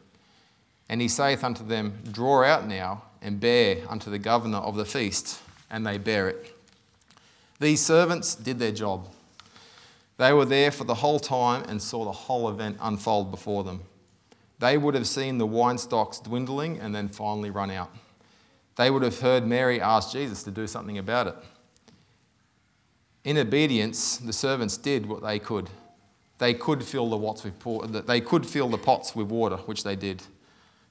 And 0.90 1.02
he 1.02 1.08
saith 1.08 1.44
unto 1.44 1.66
them, 1.66 2.02
Draw 2.12 2.44
out 2.44 2.68
now 2.68 3.04
and 3.22 3.40
bear 3.40 3.78
unto 3.90 4.10
the 4.10 4.20
governor 4.20 4.58
of 4.58 4.76
the 4.76 4.86
feast. 4.86 5.42
And 5.70 5.86
they 5.86 5.98
bear 5.98 6.30
it. 6.30 6.56
These 7.60 7.82
servants 7.82 8.36
did 8.36 8.60
their 8.60 8.72
job. 8.72 9.08
They 10.18 10.34
were 10.34 10.46
there 10.46 10.72
for 10.72 10.84
the 10.84 10.96
whole 10.96 11.20
time 11.20 11.64
and 11.68 11.82
saw 11.82 12.06
the 12.06 12.12
whole 12.12 12.50
event 12.50 12.78
unfold 12.82 13.32
before 13.32 13.64
them. 13.64 13.82
They 14.60 14.78
would 14.78 14.96
have 14.96 15.08
seen 15.08 15.38
the 15.38 15.46
wine 15.46 15.78
stocks 15.78 16.20
dwindling 16.20 16.80
and 16.80 16.94
then 16.94 17.08
finally 17.08 17.50
run 17.50 17.72
out. 17.72 17.92
They 18.76 18.90
would 18.90 19.04
have 19.04 19.20
heard 19.20 19.46
Mary 19.46 19.82
ask 19.82 20.12
Jesus 20.12 20.44
to 20.44 20.52
do 20.52 20.68
something 20.68 20.98
about 20.98 21.28
it. 21.28 21.36
In 23.24 23.38
obedience, 23.38 24.18
the 24.18 24.34
servants 24.34 24.78
did 24.78 25.06
what 25.06 25.24
they 25.24 25.40
could. 25.40 25.70
They 26.40 26.54
could 26.54 26.84
fill 26.84 27.10
the 27.10 27.18
pots 27.18 27.44
with 27.44 28.06
they 28.06 28.20
could 28.20 28.46
fill 28.46 28.70
the 28.70 28.78
pots 28.78 29.16
with 29.16 29.28
water, 29.28 29.58
which 29.58 29.84
they 29.84 29.96
did. 29.96 30.24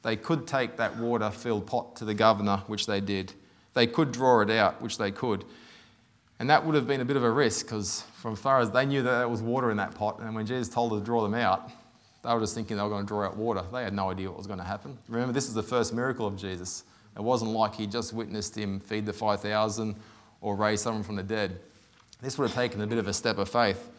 They 0.02 0.16
could 0.16 0.46
take 0.46 0.76
that 0.78 0.96
water-filled 0.96 1.66
pot 1.66 1.96
to 1.96 2.04
the 2.04 2.14
governor, 2.14 2.62
which 2.66 2.86
they 2.86 3.00
did. 3.00 3.34
They 3.74 3.86
could 3.86 4.12
draw 4.12 4.40
it 4.40 4.50
out, 4.50 4.80
which 4.80 4.98
they 4.98 5.10
could. 5.10 5.44
And 6.38 6.50
that 6.50 6.64
would 6.64 6.74
have 6.74 6.88
been 6.88 7.00
a 7.00 7.04
bit 7.04 7.16
of 7.16 7.22
a 7.22 7.30
risk 7.30 7.66
because, 7.66 8.02
from 8.14 8.34
far 8.34 8.60
as 8.60 8.70
they 8.70 8.84
knew 8.84 9.02
that 9.02 9.18
there 9.18 9.28
was 9.28 9.42
water 9.42 9.70
in 9.70 9.76
that 9.76 9.94
pot, 9.94 10.18
and 10.20 10.34
when 10.34 10.46
Jesus 10.46 10.68
told 10.68 10.90
them 10.90 11.00
to 11.00 11.04
draw 11.04 11.22
them 11.22 11.34
out, 11.34 11.70
they 12.24 12.32
were 12.32 12.40
just 12.40 12.54
thinking 12.54 12.76
they 12.76 12.82
were 12.82 12.88
going 12.88 13.04
to 13.04 13.08
draw 13.08 13.26
out 13.26 13.36
water. 13.36 13.62
They 13.72 13.84
had 13.84 13.92
no 13.92 14.10
idea 14.10 14.28
what 14.28 14.38
was 14.38 14.46
going 14.46 14.58
to 14.58 14.64
happen. 14.64 14.96
Remember, 15.08 15.32
this 15.32 15.48
is 15.48 15.54
the 15.54 15.62
first 15.62 15.92
miracle 15.92 16.26
of 16.26 16.36
Jesus. 16.36 16.84
It 17.16 17.22
wasn't 17.22 17.50
like 17.50 17.74
he 17.74 17.86
just 17.86 18.12
witnessed 18.12 18.56
him 18.56 18.80
feed 18.80 19.06
the 19.06 19.12
5,000 19.12 19.94
or 20.40 20.56
raise 20.56 20.80
someone 20.80 21.02
from 21.02 21.16
the 21.16 21.22
dead. 21.22 21.60
This 22.22 22.38
would 22.38 22.48
have 22.48 22.54
taken 22.54 22.80
a 22.80 22.86
bit 22.86 22.98
of 22.98 23.08
a 23.08 23.12
step 23.12 23.38
of 23.38 23.48
faith. 23.48 23.90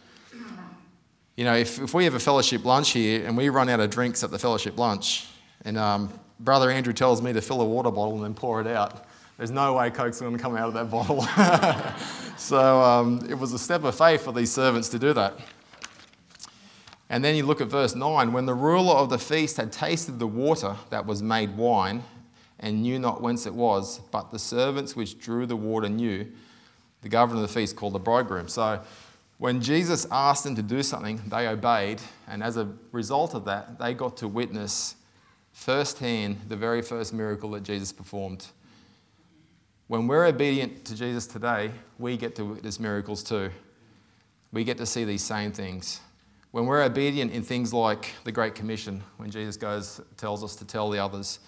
You 1.35 1.43
know, 1.43 1.55
if, 1.55 1.77
if 1.81 1.93
we 1.93 2.05
have 2.05 2.13
a 2.13 2.19
fellowship 2.19 2.63
lunch 2.63 2.91
here 2.91 3.25
and 3.25 3.35
we 3.35 3.49
run 3.49 3.67
out 3.67 3.81
of 3.81 3.89
drinks 3.89 4.23
at 4.23 4.31
the 4.31 4.39
fellowship 4.39 4.77
lunch, 4.77 5.27
and 5.65 5.77
um, 5.77 6.09
Brother 6.39 6.71
Andrew 6.71 6.93
tells 6.93 7.21
me 7.21 7.33
to 7.33 7.41
fill 7.41 7.59
a 7.59 7.65
water 7.65 7.91
bottle 7.91 8.15
and 8.15 8.23
then 8.23 8.33
pour 8.33 8.61
it 8.61 8.67
out, 8.67 9.05
there's 9.37 9.51
no 9.51 9.73
way 9.73 9.89
Coke's 9.89 10.21
going 10.21 10.37
to 10.37 10.41
come 10.41 10.55
out 10.55 10.69
of 10.69 10.73
that 10.73 10.89
bottle. 10.91 11.21
so 12.37 12.81
um, 12.81 13.27
it 13.29 13.33
was 13.33 13.51
a 13.51 13.59
step 13.59 13.83
of 13.83 13.93
faith 13.93 14.23
for 14.23 14.31
these 14.31 14.53
servants 14.53 14.87
to 14.89 14.99
do 14.99 15.11
that. 15.13 15.37
And 17.09 17.25
then 17.25 17.35
you 17.35 17.45
look 17.45 17.59
at 17.59 17.67
verse 17.67 17.93
9 17.93 18.31
when 18.31 18.45
the 18.45 18.53
ruler 18.53 18.95
of 18.95 19.09
the 19.09 19.19
feast 19.19 19.57
had 19.57 19.73
tasted 19.73 20.19
the 20.19 20.27
water 20.27 20.77
that 20.91 21.05
was 21.05 21.21
made 21.21 21.57
wine 21.57 22.03
and 22.57 22.83
knew 22.83 22.99
not 22.99 23.21
whence 23.21 23.45
it 23.45 23.53
was, 23.53 23.99
but 24.11 24.31
the 24.31 24.39
servants 24.39 24.95
which 24.95 25.19
drew 25.19 25.45
the 25.45 25.57
water 25.57 25.89
knew, 25.89 26.31
the 27.03 27.09
governor 27.09 27.41
of 27.41 27.47
the 27.47 27.53
feast 27.53 27.75
called 27.75 27.93
the 27.93 27.99
bridegroom. 27.99 28.47
So 28.47 28.81
when 29.37 29.61
Jesus 29.61 30.07
asked 30.09 30.45
them 30.45 30.55
to 30.55 30.63
do 30.63 30.81
something, 30.81 31.21
they 31.27 31.47
obeyed, 31.47 32.01
and 32.27 32.41
as 32.41 32.57
a 32.57 32.69
result 32.91 33.35
of 33.35 33.45
that, 33.45 33.77
they 33.77 33.93
got 33.93 34.17
to 34.17 34.27
witness 34.27 34.95
firsthand 35.51 36.39
the 36.47 36.55
very 36.55 36.81
first 36.81 37.13
miracle 37.13 37.51
that 37.51 37.63
Jesus 37.63 37.91
performed. 37.91 38.47
When 39.87 40.07
we're 40.07 40.25
obedient 40.25 40.85
to 40.85 40.95
Jesus 40.95 41.27
today, 41.27 41.71
we 41.99 42.17
get 42.17 42.35
to 42.37 42.45
witness 42.45 42.79
miracles 42.79 43.21
too. 43.21 43.51
We 44.51 44.63
get 44.63 44.77
to 44.77 44.85
see 44.85 45.03
these 45.03 45.23
same 45.23 45.51
things. 45.51 45.99
When 46.51 46.65
we're 46.65 46.83
obedient 46.83 47.31
in 47.31 47.43
things 47.43 47.73
like 47.73 48.13
the 48.23 48.31
Great 48.31 48.55
Commission, 48.55 49.03
when 49.17 49.29
Jesus 49.29 49.57
goes, 49.57 49.99
tells 50.15 50.43
us 50.43 50.55
to 50.57 50.65
tell 50.65 50.89
the 50.89 50.99
others, 50.99 51.39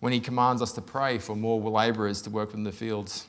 when 0.00 0.12
he 0.12 0.20
commands 0.20 0.60
us 0.60 0.72
to 0.72 0.80
pray 0.80 1.18
for 1.18 1.34
more 1.34 1.58
labourers 1.70 2.20
to 2.22 2.30
work 2.30 2.52
in 2.54 2.64
the 2.64 2.72
fields, 2.72 3.26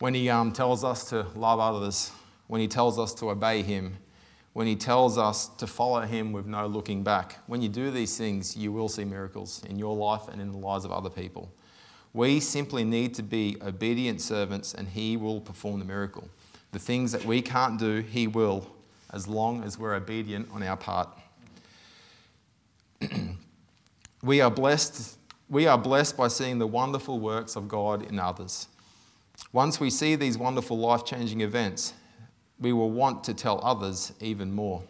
when 0.00 0.14
he 0.14 0.28
um, 0.28 0.50
tells 0.50 0.82
us 0.82 1.08
to 1.10 1.26
love 1.36 1.60
others, 1.60 2.10
when 2.48 2.60
he 2.60 2.66
tells 2.66 2.98
us 2.98 3.14
to 3.14 3.30
obey 3.30 3.62
him, 3.62 3.96
when 4.54 4.66
he 4.66 4.74
tells 4.74 5.16
us 5.16 5.46
to 5.46 5.66
follow 5.66 6.00
him 6.00 6.32
with 6.32 6.46
no 6.46 6.66
looking 6.66 7.04
back. 7.04 7.38
When 7.46 7.62
you 7.62 7.68
do 7.68 7.90
these 7.90 8.18
things, 8.18 8.56
you 8.56 8.72
will 8.72 8.88
see 8.88 9.04
miracles 9.04 9.62
in 9.68 9.78
your 9.78 9.94
life 9.94 10.22
and 10.32 10.40
in 10.40 10.50
the 10.50 10.58
lives 10.58 10.84
of 10.84 10.90
other 10.90 11.10
people. 11.10 11.52
We 12.12 12.40
simply 12.40 12.82
need 12.82 13.14
to 13.14 13.22
be 13.22 13.56
obedient 13.62 14.20
servants 14.20 14.74
and 14.74 14.88
He 14.88 15.16
will 15.16 15.40
perform 15.40 15.78
the 15.78 15.84
miracle. 15.84 16.28
The 16.72 16.78
things 16.78 17.12
that 17.12 17.24
we 17.24 17.40
can't 17.40 17.78
do, 17.78 18.00
He 18.00 18.26
will, 18.26 18.66
as 19.12 19.28
long 19.28 19.62
as 19.62 19.78
we're 19.78 19.94
obedient 19.94 20.48
on 20.52 20.62
our 20.62 20.76
part. 20.76 21.08
we, 24.22 24.40
are 24.40 24.50
blessed, 24.50 25.18
we 25.48 25.66
are 25.66 25.78
blessed 25.78 26.16
by 26.16 26.28
seeing 26.28 26.58
the 26.58 26.66
wonderful 26.66 27.20
works 27.20 27.54
of 27.54 27.68
God 27.68 28.02
in 28.10 28.18
others. 28.18 28.66
Once 29.52 29.80
we 29.80 29.90
see 29.90 30.14
these 30.14 30.38
wonderful 30.38 30.78
life 30.78 31.04
changing 31.04 31.40
events, 31.40 31.94
we 32.58 32.72
will 32.72 32.90
want 32.90 33.24
to 33.24 33.34
tell 33.34 33.60
others 33.64 34.12
even 34.20 34.52
more. 34.52 34.82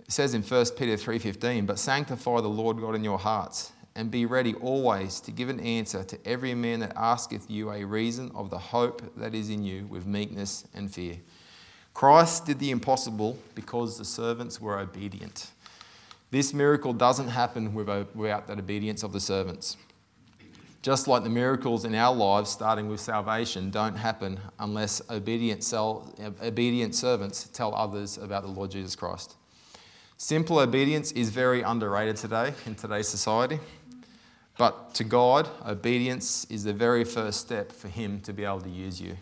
It 0.00 0.12
says 0.12 0.34
in 0.34 0.42
1 0.42 0.76
Peter 0.76 0.96
3:15, 0.96 1.66
"But 1.66 1.78
sanctify 1.78 2.40
the 2.40 2.48
Lord 2.48 2.78
God 2.78 2.94
in 2.94 3.02
your 3.02 3.18
hearts 3.18 3.72
and 3.94 4.10
be 4.10 4.26
ready 4.26 4.54
always 4.54 5.20
to 5.20 5.30
give 5.30 5.48
an 5.48 5.60
answer 5.60 6.04
to 6.04 6.18
every 6.26 6.54
man 6.54 6.80
that 6.80 6.92
asketh 6.96 7.50
you 7.50 7.70
a 7.70 7.84
reason 7.84 8.30
of 8.34 8.50
the 8.50 8.58
hope 8.58 9.02
that 9.16 9.34
is 9.34 9.50
in 9.50 9.64
you 9.64 9.86
with 9.86 10.06
meekness 10.06 10.64
and 10.74 10.92
fear. 10.92 11.18
Christ 11.94 12.46
did 12.46 12.58
the 12.58 12.70
impossible 12.70 13.38
because 13.54 13.98
the 13.98 14.04
servants 14.04 14.60
were 14.60 14.78
obedient. 14.78 15.50
This 16.30 16.54
miracle 16.54 16.94
doesn't 16.94 17.28
happen 17.28 17.74
without 17.74 18.46
that 18.46 18.58
obedience 18.58 19.02
of 19.02 19.12
the 19.12 19.20
servants. 19.20 19.76
Just 20.82 21.06
like 21.06 21.22
the 21.22 21.30
miracles 21.30 21.84
in 21.84 21.94
our 21.94 22.12
lives, 22.12 22.50
starting 22.50 22.88
with 22.88 22.98
salvation, 22.98 23.70
don't 23.70 23.94
happen 23.94 24.40
unless 24.58 25.00
obedient, 25.08 25.72
obedient 25.72 26.94
servants 26.96 27.48
tell 27.52 27.72
others 27.74 28.18
about 28.18 28.42
the 28.42 28.48
Lord 28.48 28.72
Jesus 28.72 28.96
Christ. 28.96 29.36
Simple 30.16 30.58
obedience 30.58 31.12
is 31.12 31.30
very 31.30 31.62
underrated 31.62 32.16
today 32.16 32.52
in 32.66 32.74
today's 32.74 33.08
society. 33.08 33.60
But 34.58 34.92
to 34.94 35.04
God, 35.04 35.48
obedience 35.64 36.46
is 36.50 36.64
the 36.64 36.72
very 36.72 37.04
first 37.04 37.40
step 37.40 37.70
for 37.70 37.88
Him 37.88 38.20
to 38.22 38.32
be 38.32 38.44
able 38.44 38.60
to 38.62 38.68
use 38.68 39.00
you. 39.00 39.16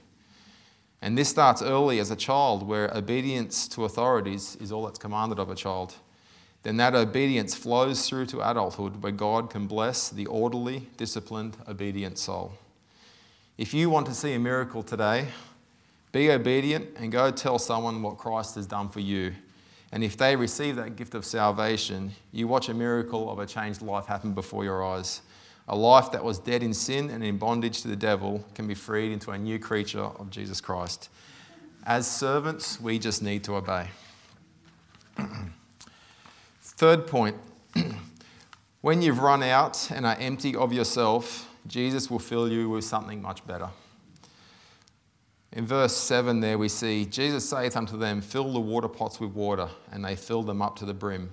And 1.02 1.16
this 1.16 1.28
starts 1.28 1.62
early 1.62 1.98
as 1.98 2.10
a 2.10 2.16
child, 2.16 2.66
where 2.66 2.90
obedience 2.94 3.68
to 3.68 3.84
authorities 3.84 4.56
is 4.56 4.72
all 4.72 4.84
that's 4.84 4.98
commanded 4.98 5.38
of 5.38 5.50
a 5.50 5.54
child. 5.54 5.94
Then 6.62 6.76
that 6.76 6.94
obedience 6.94 7.54
flows 7.54 8.08
through 8.08 8.26
to 8.26 8.48
adulthood, 8.48 9.02
where 9.02 9.12
God 9.12 9.48
can 9.50 9.66
bless 9.66 10.10
the 10.10 10.26
orderly, 10.26 10.88
disciplined, 10.96 11.56
obedient 11.66 12.18
soul. 12.18 12.52
If 13.56 13.72
you 13.72 13.88
want 13.88 14.06
to 14.06 14.14
see 14.14 14.34
a 14.34 14.38
miracle 14.38 14.82
today, 14.82 15.28
be 16.12 16.30
obedient 16.30 16.88
and 16.96 17.12
go 17.12 17.30
tell 17.30 17.58
someone 17.58 18.02
what 18.02 18.18
Christ 18.18 18.56
has 18.56 18.66
done 18.66 18.88
for 18.88 19.00
you. 19.00 19.34
And 19.92 20.04
if 20.04 20.16
they 20.16 20.36
receive 20.36 20.76
that 20.76 20.96
gift 20.96 21.14
of 21.14 21.24
salvation, 21.24 22.12
you 22.32 22.46
watch 22.46 22.68
a 22.68 22.74
miracle 22.74 23.30
of 23.30 23.38
a 23.38 23.46
changed 23.46 23.82
life 23.82 24.06
happen 24.06 24.32
before 24.32 24.64
your 24.64 24.84
eyes. 24.84 25.22
A 25.68 25.76
life 25.76 26.10
that 26.12 26.24
was 26.24 26.38
dead 26.38 26.62
in 26.62 26.74
sin 26.74 27.10
and 27.10 27.22
in 27.22 27.38
bondage 27.38 27.82
to 27.82 27.88
the 27.88 27.96
devil 27.96 28.44
can 28.54 28.66
be 28.66 28.74
freed 28.74 29.12
into 29.12 29.30
a 29.30 29.38
new 29.38 29.58
creature 29.58 30.00
of 30.00 30.30
Jesus 30.30 30.60
Christ. 30.60 31.08
As 31.86 32.10
servants, 32.10 32.80
we 32.80 32.98
just 32.98 33.22
need 33.22 33.44
to 33.44 33.56
obey. 33.56 33.88
Third 36.80 37.06
point 37.06 37.37
when 38.80 39.02
you've 39.02 39.18
run 39.18 39.42
out 39.42 39.90
and 39.90 40.06
are 40.06 40.16
empty 40.18 40.56
of 40.56 40.72
yourself, 40.72 41.46
Jesus 41.66 42.10
will 42.10 42.18
fill 42.18 42.50
you 42.50 42.70
with 42.70 42.84
something 42.84 43.20
much 43.20 43.46
better. 43.46 43.68
In 45.52 45.66
verse 45.66 45.94
7, 45.94 46.40
there 46.40 46.56
we 46.56 46.70
see 46.70 47.04
Jesus 47.04 47.46
saith 47.46 47.76
unto 47.76 47.99
them, 47.99 48.22
Fill 48.22 48.54
the 48.54 48.60
water 48.60 48.88
pots 48.88 49.20
with 49.20 49.32
water, 49.32 49.68
and 49.92 50.02
they 50.02 50.16
filled 50.16 50.46
them 50.46 50.62
up 50.62 50.75
to 50.76 50.87
the 50.87 50.94
brim. 50.94 51.30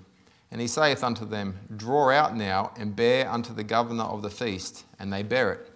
And 0.51 0.59
he 0.59 0.67
saith 0.67 1.01
unto 1.01 1.25
them, 1.25 1.57
Draw 1.77 2.09
out 2.11 2.35
now 2.35 2.73
and 2.75 2.93
bear 2.93 3.31
unto 3.31 3.53
the 3.53 3.63
governor 3.63 4.03
of 4.03 4.23
the 4.23 4.29
feast, 4.29 4.83
and 4.99 5.13
they 5.13 5.23
bear 5.23 5.53
it. 5.53 5.71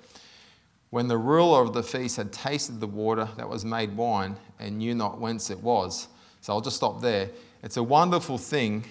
When 0.90 1.08
the 1.08 1.18
ruler 1.18 1.62
of 1.62 1.72
the 1.72 1.84
feast 1.84 2.18
had 2.18 2.34
tasted 2.34 2.82
the 2.82 2.88
water 2.88 3.30
that 3.38 3.48
was 3.48 3.64
made 3.64 3.96
wine 3.96 4.36
and 4.60 4.80
knew 4.80 4.96
not 4.96 5.22
whence 5.22 5.50
it 5.50 5.64
was. 5.64 6.10
So 6.42 6.52
I'll 6.52 6.60
just 6.60 6.76
stop 6.76 7.00
there. 7.00 7.30
It's 7.64 7.78
a 7.78 7.84
wonderful 7.84 8.38
thing 8.38 8.84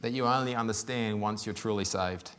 that 0.00 0.12
you 0.12 0.26
only 0.26 0.54
understand 0.54 1.20
once 1.20 1.46
you're 1.46 1.54
truly 1.54 1.84
saved. 1.84 2.30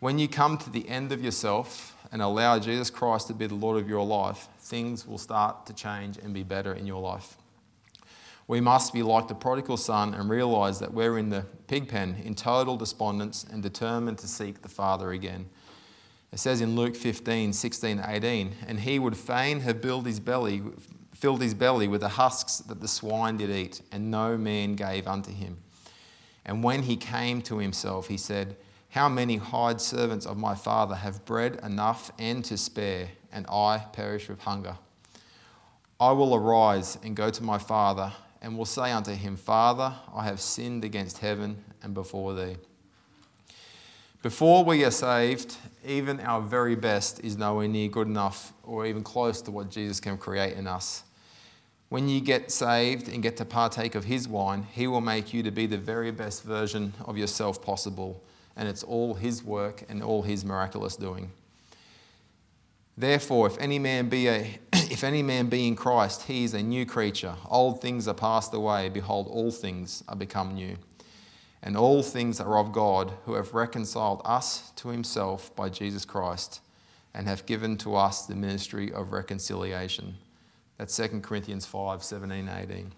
When 0.00 0.18
you 0.18 0.28
come 0.28 0.58
to 0.58 0.70
the 0.70 0.88
end 0.88 1.12
of 1.12 1.22
yourself 1.22 1.96
and 2.12 2.22
allow 2.22 2.58
Jesus 2.58 2.88
Christ 2.88 3.26
to 3.28 3.34
be 3.34 3.46
the 3.46 3.54
Lord 3.54 3.80
of 3.82 3.88
your 3.88 4.06
life, 4.06 4.48
things 4.60 5.06
will 5.06 5.18
start 5.18 5.66
to 5.66 5.72
change 5.72 6.18
and 6.18 6.32
be 6.32 6.42
better 6.42 6.72
in 6.72 6.86
your 6.86 7.00
life. 7.00 7.36
We 8.46 8.60
must 8.62 8.94
be 8.94 9.02
like 9.02 9.28
the 9.28 9.34
prodigal 9.34 9.76
son 9.76 10.14
and 10.14 10.30
realize 10.30 10.78
that 10.78 10.94
we're 10.94 11.18
in 11.18 11.28
the 11.28 11.44
pig 11.66 11.88
pen 11.88 12.16
in 12.24 12.34
total 12.34 12.76
despondence 12.76 13.44
and 13.44 13.62
determined 13.62 14.18
to 14.18 14.28
seek 14.28 14.62
the 14.62 14.68
Father 14.68 15.10
again. 15.10 15.50
It 16.32 16.38
says 16.38 16.60
in 16.60 16.74
Luke 16.74 16.96
15, 16.96 17.52
16, 17.52 18.02
18, 18.06 18.56
and 18.66 18.80
he 18.80 18.98
would 18.98 19.16
fain 19.16 19.60
have 19.60 19.82
filled 19.82 20.06
his 20.06 20.20
belly, 20.20 20.62
filled 21.14 21.42
his 21.42 21.54
belly 21.54 21.88
with 21.88 22.00
the 22.00 22.08
husks 22.08 22.58
that 22.58 22.80
the 22.80 22.88
swine 22.88 23.36
did 23.36 23.50
eat, 23.50 23.82
and 23.92 24.10
no 24.10 24.38
man 24.38 24.76
gave 24.76 25.06
unto 25.06 25.30
him. 25.30 25.58
And 26.48 26.64
when 26.64 26.84
he 26.84 26.96
came 26.96 27.42
to 27.42 27.58
himself, 27.58 28.08
he 28.08 28.16
said, 28.16 28.56
How 28.88 29.06
many 29.10 29.36
hired 29.36 29.82
servants 29.82 30.24
of 30.24 30.38
my 30.38 30.54
father 30.54 30.94
have 30.94 31.26
bread 31.26 31.60
enough 31.62 32.10
and 32.18 32.42
to 32.46 32.56
spare, 32.56 33.10
and 33.30 33.46
I 33.48 33.84
perish 33.92 34.30
with 34.30 34.40
hunger? 34.40 34.78
I 36.00 36.12
will 36.12 36.34
arise 36.34 36.96
and 37.04 37.14
go 37.14 37.28
to 37.28 37.42
my 37.42 37.58
father 37.58 38.12
and 38.40 38.56
will 38.56 38.64
say 38.64 38.90
unto 38.92 39.12
him, 39.12 39.36
Father, 39.36 39.94
I 40.14 40.24
have 40.24 40.40
sinned 40.40 40.84
against 40.84 41.18
heaven 41.18 41.62
and 41.82 41.92
before 41.92 42.32
thee. 42.32 42.56
Before 44.22 44.64
we 44.64 44.84
are 44.86 44.90
saved, 44.90 45.54
even 45.84 46.18
our 46.20 46.40
very 46.40 46.76
best 46.76 47.20
is 47.20 47.36
nowhere 47.36 47.68
near 47.68 47.88
good 47.88 48.06
enough 48.06 48.54
or 48.62 48.86
even 48.86 49.02
close 49.02 49.42
to 49.42 49.50
what 49.50 49.70
Jesus 49.70 50.00
can 50.00 50.16
create 50.16 50.56
in 50.56 50.66
us. 50.66 51.02
When 51.88 52.08
you 52.08 52.20
get 52.20 52.50
saved 52.50 53.08
and 53.08 53.22
get 53.22 53.38
to 53.38 53.44
partake 53.44 53.94
of 53.94 54.04
his 54.04 54.28
wine, 54.28 54.66
he 54.72 54.86
will 54.86 55.00
make 55.00 55.32
you 55.32 55.42
to 55.42 55.50
be 55.50 55.66
the 55.66 55.78
very 55.78 56.10
best 56.10 56.42
version 56.42 56.92
of 57.06 57.16
yourself 57.16 57.62
possible. 57.62 58.22
And 58.56 58.68
it's 58.68 58.82
all 58.82 59.14
his 59.14 59.42
work 59.42 59.84
and 59.88 60.02
all 60.02 60.22
his 60.22 60.44
miraculous 60.44 60.96
doing. 60.96 61.30
Therefore, 62.96 63.46
if 63.46 63.56
any 63.58 63.78
man 63.78 64.08
be 64.08 64.28
a 64.28 64.58
if 64.72 65.04
any 65.04 65.22
man 65.22 65.48
be 65.48 65.68
in 65.68 65.76
Christ, 65.76 66.24
he 66.24 66.44
is 66.44 66.52
a 66.52 66.62
new 66.62 66.84
creature. 66.84 67.36
Old 67.48 67.80
things 67.80 68.08
are 68.08 68.14
passed 68.14 68.52
away, 68.52 68.88
behold 68.88 69.28
all 69.28 69.50
things 69.50 70.02
are 70.08 70.16
become 70.16 70.54
new. 70.54 70.76
And 71.62 71.76
all 71.76 72.02
things 72.02 72.40
are 72.40 72.58
of 72.58 72.72
God, 72.72 73.12
who 73.24 73.34
have 73.34 73.54
reconciled 73.54 74.20
us 74.24 74.72
to 74.76 74.88
himself 74.88 75.54
by 75.56 75.68
Jesus 75.68 76.04
Christ 76.04 76.60
and 77.14 77.26
have 77.26 77.46
given 77.46 77.76
to 77.78 77.96
us 77.96 78.26
the 78.26 78.36
ministry 78.36 78.92
of 78.92 79.12
reconciliation. 79.12 80.16
That's 80.78 80.96
2 80.96 81.20
Corinthians 81.20 81.66
5, 81.66 82.02
17, 82.02 82.48
18. 82.48 82.92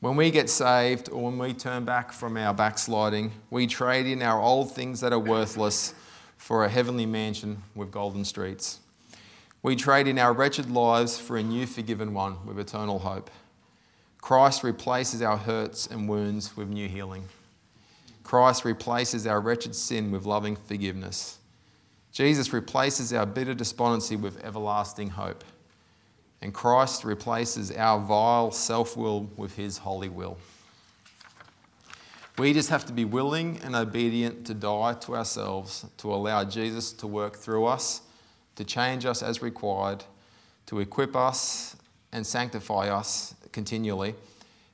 When 0.00 0.16
we 0.16 0.30
get 0.30 0.48
saved 0.48 1.08
or 1.10 1.24
when 1.24 1.38
we 1.38 1.52
turn 1.52 1.84
back 1.84 2.12
from 2.12 2.36
our 2.36 2.54
backsliding, 2.54 3.32
we 3.50 3.66
trade 3.66 4.06
in 4.06 4.22
our 4.22 4.40
old 4.40 4.72
things 4.72 5.00
that 5.00 5.12
are 5.12 5.18
worthless 5.18 5.94
for 6.36 6.64
a 6.64 6.68
heavenly 6.68 7.06
mansion 7.06 7.62
with 7.74 7.90
golden 7.90 8.24
streets. 8.24 8.80
We 9.62 9.76
trade 9.76 10.06
in 10.06 10.18
our 10.18 10.32
wretched 10.32 10.70
lives 10.70 11.18
for 11.18 11.36
a 11.36 11.42
new 11.42 11.66
forgiven 11.66 12.12
one 12.12 12.44
with 12.46 12.58
eternal 12.58 12.98
hope. 12.98 13.30
Christ 14.20 14.62
replaces 14.62 15.22
our 15.22 15.38
hurts 15.38 15.86
and 15.86 16.08
wounds 16.08 16.56
with 16.56 16.68
new 16.68 16.88
healing. 16.88 17.24
Christ 18.22 18.64
replaces 18.64 19.26
our 19.26 19.40
wretched 19.40 19.74
sin 19.74 20.10
with 20.10 20.24
loving 20.24 20.56
forgiveness. 20.56 21.38
Jesus 22.12 22.52
replaces 22.52 23.12
our 23.12 23.26
bitter 23.26 23.54
despondency 23.54 24.16
with 24.16 24.44
everlasting 24.44 25.10
hope. 25.10 25.44
And 26.44 26.52
Christ 26.52 27.04
replaces 27.04 27.72
our 27.72 27.98
vile 27.98 28.50
self 28.50 28.98
will 28.98 29.30
with 29.34 29.56
his 29.56 29.78
holy 29.78 30.10
will. 30.10 30.36
We 32.36 32.52
just 32.52 32.68
have 32.68 32.84
to 32.84 32.92
be 32.92 33.06
willing 33.06 33.60
and 33.64 33.74
obedient 33.74 34.46
to 34.48 34.54
die 34.54 34.92
to 34.92 35.16
ourselves, 35.16 35.86
to 35.96 36.12
allow 36.12 36.44
Jesus 36.44 36.92
to 36.92 37.06
work 37.06 37.36
through 37.36 37.64
us, 37.64 38.02
to 38.56 38.64
change 38.64 39.06
us 39.06 39.22
as 39.22 39.40
required, 39.40 40.04
to 40.66 40.80
equip 40.80 41.16
us 41.16 41.76
and 42.12 42.26
sanctify 42.26 42.90
us 42.90 43.34
continually, 43.52 44.14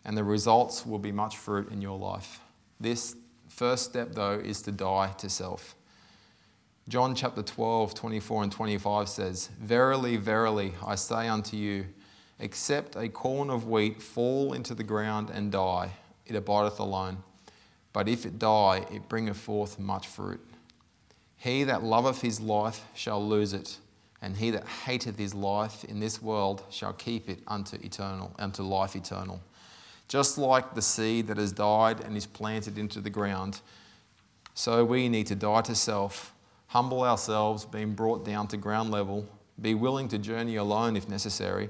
and 0.04 0.16
the 0.16 0.24
results 0.24 0.85
will 0.85 0.98
be 0.98 1.12
much 1.12 1.37
fruit 1.37 1.70
in 1.70 1.80
your 1.80 1.96
life. 1.96 2.40
This 2.80 3.14
first 3.46 3.85
step, 3.85 4.12
though, 4.12 4.40
is 4.40 4.61
to 4.62 4.72
die 4.72 5.12
to 5.18 5.28
self. 5.28 5.76
John 6.90 7.14
chapter 7.14 7.40
12, 7.40 7.94
24 7.94 8.42
and 8.42 8.50
25 8.50 9.09
says, 9.09 9.48
Verily, 9.61 10.16
verily, 10.16 10.72
I 10.85 10.96
say 10.96 11.29
unto 11.29 11.57
you, 11.57 11.87
except 12.40 12.96
a 12.96 13.09
corn 13.09 13.48
of 13.48 13.68
wheat 13.68 14.03
fall 14.03 14.55
into 14.55 14.74
the 14.74 14.83
ground 14.83 15.31
and 15.31 15.53
die, 15.53 15.92
it 16.26 16.35
abideth 16.35 16.81
alone. 16.81 17.18
But 17.92 18.09
if 18.09 18.26
it 18.26 18.40
die, 18.40 18.87
it 18.90 19.09
bringeth 19.09 19.37
forth 19.37 19.79
much 19.79 20.09
fruit. 20.09 20.44
He 21.37 21.62
that 21.62 21.85
loveth 21.85 22.22
his 22.22 22.40
life 22.40 22.85
shall 22.92 23.24
lose 23.24 23.53
it, 23.53 23.79
and 24.20 24.37
he 24.37 24.50
that 24.50 24.66
hateth 24.66 25.16
his 25.16 25.33
life 25.33 25.85
in 25.85 26.00
this 26.00 26.20
world 26.20 26.64
shall 26.70 26.92
keep 26.92 27.29
it 27.29 27.38
unto 27.46 27.76
eternal, 27.76 28.35
unto 28.37 28.64
life 28.64 28.96
eternal. 28.96 29.40
Just 30.09 30.38
like 30.38 30.74
the 30.74 30.83
seed 30.83 31.29
that 31.29 31.37
has 31.37 31.53
died 31.53 32.00
and 32.00 32.16
is 32.16 32.26
planted 32.26 32.79
into 32.79 33.00
the 33.00 33.11
ground, 33.11 33.61
so 34.55 34.85
we 34.85 35.09
need 35.09 35.29
to 35.29 35.37
die 35.37 35.61
to 35.61 35.76
self, 35.76 36.35
humble 36.70 37.02
ourselves, 37.02 37.64
being 37.64 37.94
brought 37.94 38.24
down 38.24 38.46
to 38.46 38.56
ground 38.56 38.92
level, 38.92 39.26
be 39.61 39.74
willing 39.74 40.06
to 40.06 40.16
journey 40.18 40.54
alone 40.54 40.96
if 40.96 41.09
necessary. 41.09 41.68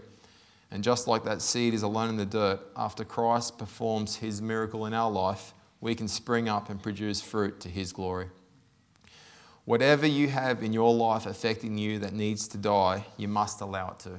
And 0.70 0.84
just 0.84 1.08
like 1.08 1.24
that 1.24 1.40
seed 1.40 1.72
is 1.72 1.82
alone 1.82 2.10
in 2.10 2.16
the 2.18 2.26
dirt, 2.26 2.60
after 2.76 3.02
Christ 3.02 3.56
performs 3.56 4.16
his 4.16 4.42
miracle 4.42 4.84
in 4.84 4.92
our 4.92 5.10
life, 5.10 5.54
we 5.80 5.94
can 5.94 6.06
spring 6.06 6.50
up 6.50 6.68
and 6.68 6.82
produce 6.82 7.22
fruit 7.22 7.60
to 7.60 7.70
His 7.70 7.92
glory. 7.92 8.26
Whatever 9.64 10.06
you 10.06 10.28
have 10.28 10.62
in 10.62 10.74
your 10.74 10.92
life 10.92 11.24
affecting 11.24 11.78
you 11.78 11.98
that 12.00 12.12
needs 12.12 12.46
to 12.48 12.58
die, 12.58 13.06
you 13.16 13.26
must 13.26 13.62
allow 13.62 13.92
it 13.92 14.00
to. 14.00 14.18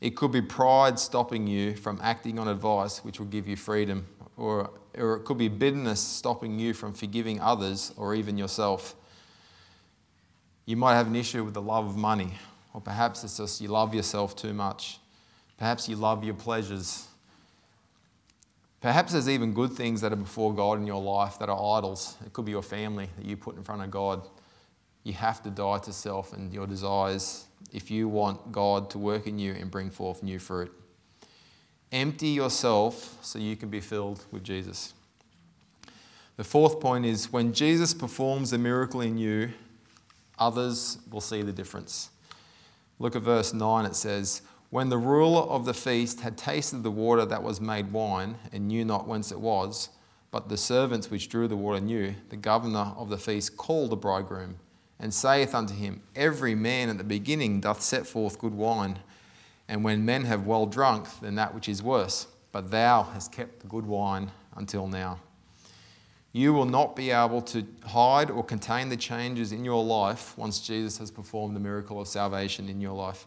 It 0.00 0.10
could 0.10 0.30
be 0.30 0.42
pride 0.42 1.00
stopping 1.00 1.48
you 1.48 1.74
from 1.74 1.98
acting 2.00 2.38
on 2.38 2.46
advice 2.46 2.98
which 2.98 3.18
will 3.18 3.26
give 3.26 3.48
you 3.48 3.56
freedom, 3.56 4.06
or, 4.36 4.70
or 4.96 5.16
it 5.16 5.24
could 5.24 5.38
be 5.38 5.48
bitterness 5.48 6.00
stopping 6.00 6.58
you 6.58 6.72
from 6.72 6.92
forgiving 6.92 7.40
others 7.40 7.92
or 7.96 8.14
even 8.14 8.38
yourself. 8.38 8.94
You 10.66 10.76
might 10.76 10.94
have 10.94 11.06
an 11.06 11.16
issue 11.16 11.42
with 11.44 11.54
the 11.54 11.62
love 11.62 11.86
of 11.86 11.96
money, 11.96 12.34
or 12.74 12.80
perhaps 12.80 13.24
it's 13.24 13.38
just 13.38 13.60
you 13.60 13.68
love 13.68 13.94
yourself 13.94 14.36
too 14.36 14.52
much. 14.52 14.98
Perhaps 15.56 15.88
you 15.88 15.96
love 15.96 16.22
your 16.22 16.34
pleasures 16.34 17.08
Perhaps 18.86 19.14
there's 19.14 19.28
even 19.28 19.52
good 19.52 19.72
things 19.72 20.00
that 20.02 20.12
are 20.12 20.16
before 20.16 20.54
God 20.54 20.78
in 20.78 20.86
your 20.86 21.02
life 21.02 21.40
that 21.40 21.48
are 21.48 21.78
idols. 21.78 22.16
It 22.24 22.32
could 22.32 22.44
be 22.44 22.52
your 22.52 22.62
family 22.62 23.08
that 23.16 23.26
you 23.26 23.36
put 23.36 23.56
in 23.56 23.64
front 23.64 23.82
of 23.82 23.90
God. 23.90 24.22
You 25.02 25.12
have 25.14 25.42
to 25.42 25.50
die 25.50 25.78
to 25.78 25.92
self 25.92 26.32
and 26.32 26.52
your 26.52 26.68
desires 26.68 27.46
if 27.72 27.90
you 27.90 28.08
want 28.08 28.52
God 28.52 28.88
to 28.90 28.98
work 28.98 29.26
in 29.26 29.40
you 29.40 29.54
and 29.54 29.72
bring 29.72 29.90
forth 29.90 30.22
new 30.22 30.38
fruit. 30.38 30.72
Empty 31.90 32.28
yourself 32.28 33.18
so 33.22 33.40
you 33.40 33.56
can 33.56 33.70
be 33.70 33.80
filled 33.80 34.24
with 34.30 34.44
Jesus. 34.44 34.94
The 36.36 36.44
fourth 36.44 36.78
point 36.78 37.06
is 37.06 37.32
when 37.32 37.52
Jesus 37.52 37.94
performs 37.94 38.52
a 38.52 38.58
miracle 38.58 39.00
in 39.00 39.18
you, 39.18 39.50
others 40.38 40.98
will 41.10 41.20
see 41.20 41.42
the 41.42 41.52
difference. 41.52 42.10
Look 42.98 43.14
at 43.14 43.22
verse 43.22 43.52
9, 43.52 43.84
it 43.84 43.94
says, 43.94 44.42
when 44.70 44.88
the 44.88 44.98
ruler 44.98 45.42
of 45.42 45.64
the 45.64 45.74
feast 45.74 46.20
had 46.20 46.36
tasted 46.36 46.82
the 46.82 46.90
water 46.90 47.24
that 47.24 47.42
was 47.42 47.60
made 47.60 47.92
wine, 47.92 48.36
and 48.52 48.66
knew 48.66 48.84
not 48.84 49.06
whence 49.06 49.30
it 49.30 49.40
was, 49.40 49.90
but 50.30 50.48
the 50.48 50.56
servants 50.56 51.10
which 51.10 51.28
drew 51.28 51.46
the 51.46 51.56
water 51.56 51.80
knew, 51.80 52.14
the 52.30 52.36
governor 52.36 52.92
of 52.96 53.08
the 53.08 53.18
feast 53.18 53.56
called 53.56 53.90
the 53.90 53.96
bridegroom, 53.96 54.56
and 54.98 55.14
saith 55.14 55.54
unto 55.54 55.74
him, 55.74 56.02
Every 56.16 56.54
man 56.54 56.88
at 56.88 56.98
the 56.98 57.04
beginning 57.04 57.60
doth 57.60 57.80
set 57.80 58.06
forth 58.06 58.38
good 58.38 58.54
wine, 58.54 58.98
and 59.68 59.84
when 59.84 60.04
men 60.04 60.24
have 60.24 60.46
well 60.46 60.66
drunk, 60.66 61.06
then 61.20 61.36
that 61.36 61.54
which 61.54 61.68
is 61.68 61.82
worse. 61.82 62.26
But 62.50 62.70
thou 62.70 63.04
hast 63.04 63.32
kept 63.32 63.60
the 63.60 63.68
good 63.68 63.86
wine 63.86 64.32
until 64.56 64.88
now. 64.88 65.20
You 66.36 66.52
will 66.52 66.66
not 66.66 66.94
be 66.94 67.12
able 67.12 67.40
to 67.40 67.66
hide 67.86 68.30
or 68.30 68.44
contain 68.44 68.90
the 68.90 68.96
changes 68.98 69.52
in 69.52 69.64
your 69.64 69.82
life 69.82 70.36
once 70.36 70.60
Jesus 70.60 70.98
has 70.98 71.10
performed 71.10 71.56
the 71.56 71.60
miracle 71.60 71.98
of 71.98 72.08
salvation 72.08 72.68
in 72.68 72.78
your 72.78 72.92
life. 72.92 73.26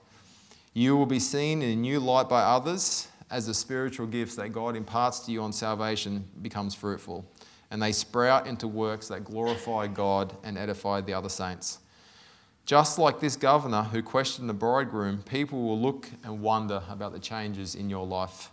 You 0.75 0.95
will 0.95 1.07
be 1.07 1.17
seen 1.17 1.63
in 1.63 1.69
a 1.71 1.75
new 1.75 1.99
light 1.99 2.29
by 2.29 2.43
others 2.43 3.07
as 3.31 3.47
the 3.47 3.53
spiritual 3.55 4.05
gifts 4.05 4.35
that 4.35 4.49
God 4.49 4.75
imparts 4.75 5.21
to 5.21 5.31
you 5.31 5.41
on 5.41 5.51
salvation 5.51 6.23
becomes 6.43 6.75
fruitful, 6.75 7.25
and 7.71 7.81
they 7.81 7.93
sprout 7.93 8.45
into 8.45 8.67
works 8.67 9.07
that 9.07 9.23
glorify 9.23 9.87
God 9.87 10.35
and 10.43 10.55
edify 10.55 11.01
the 11.01 11.15
other 11.15 11.29
saints. 11.29 11.79
Just 12.67 12.99
like 12.99 13.19
this 13.19 13.35
governor 13.35 13.81
who 13.81 14.03
questioned 14.03 14.47
the 14.47 14.53
bridegroom, 14.53 15.23
people 15.23 15.63
will 15.63 15.81
look 15.81 16.07
and 16.23 16.43
wonder 16.43 16.83
about 16.87 17.13
the 17.13 17.19
changes 17.19 17.73
in 17.73 17.89
your 17.89 18.05
life. 18.05 18.51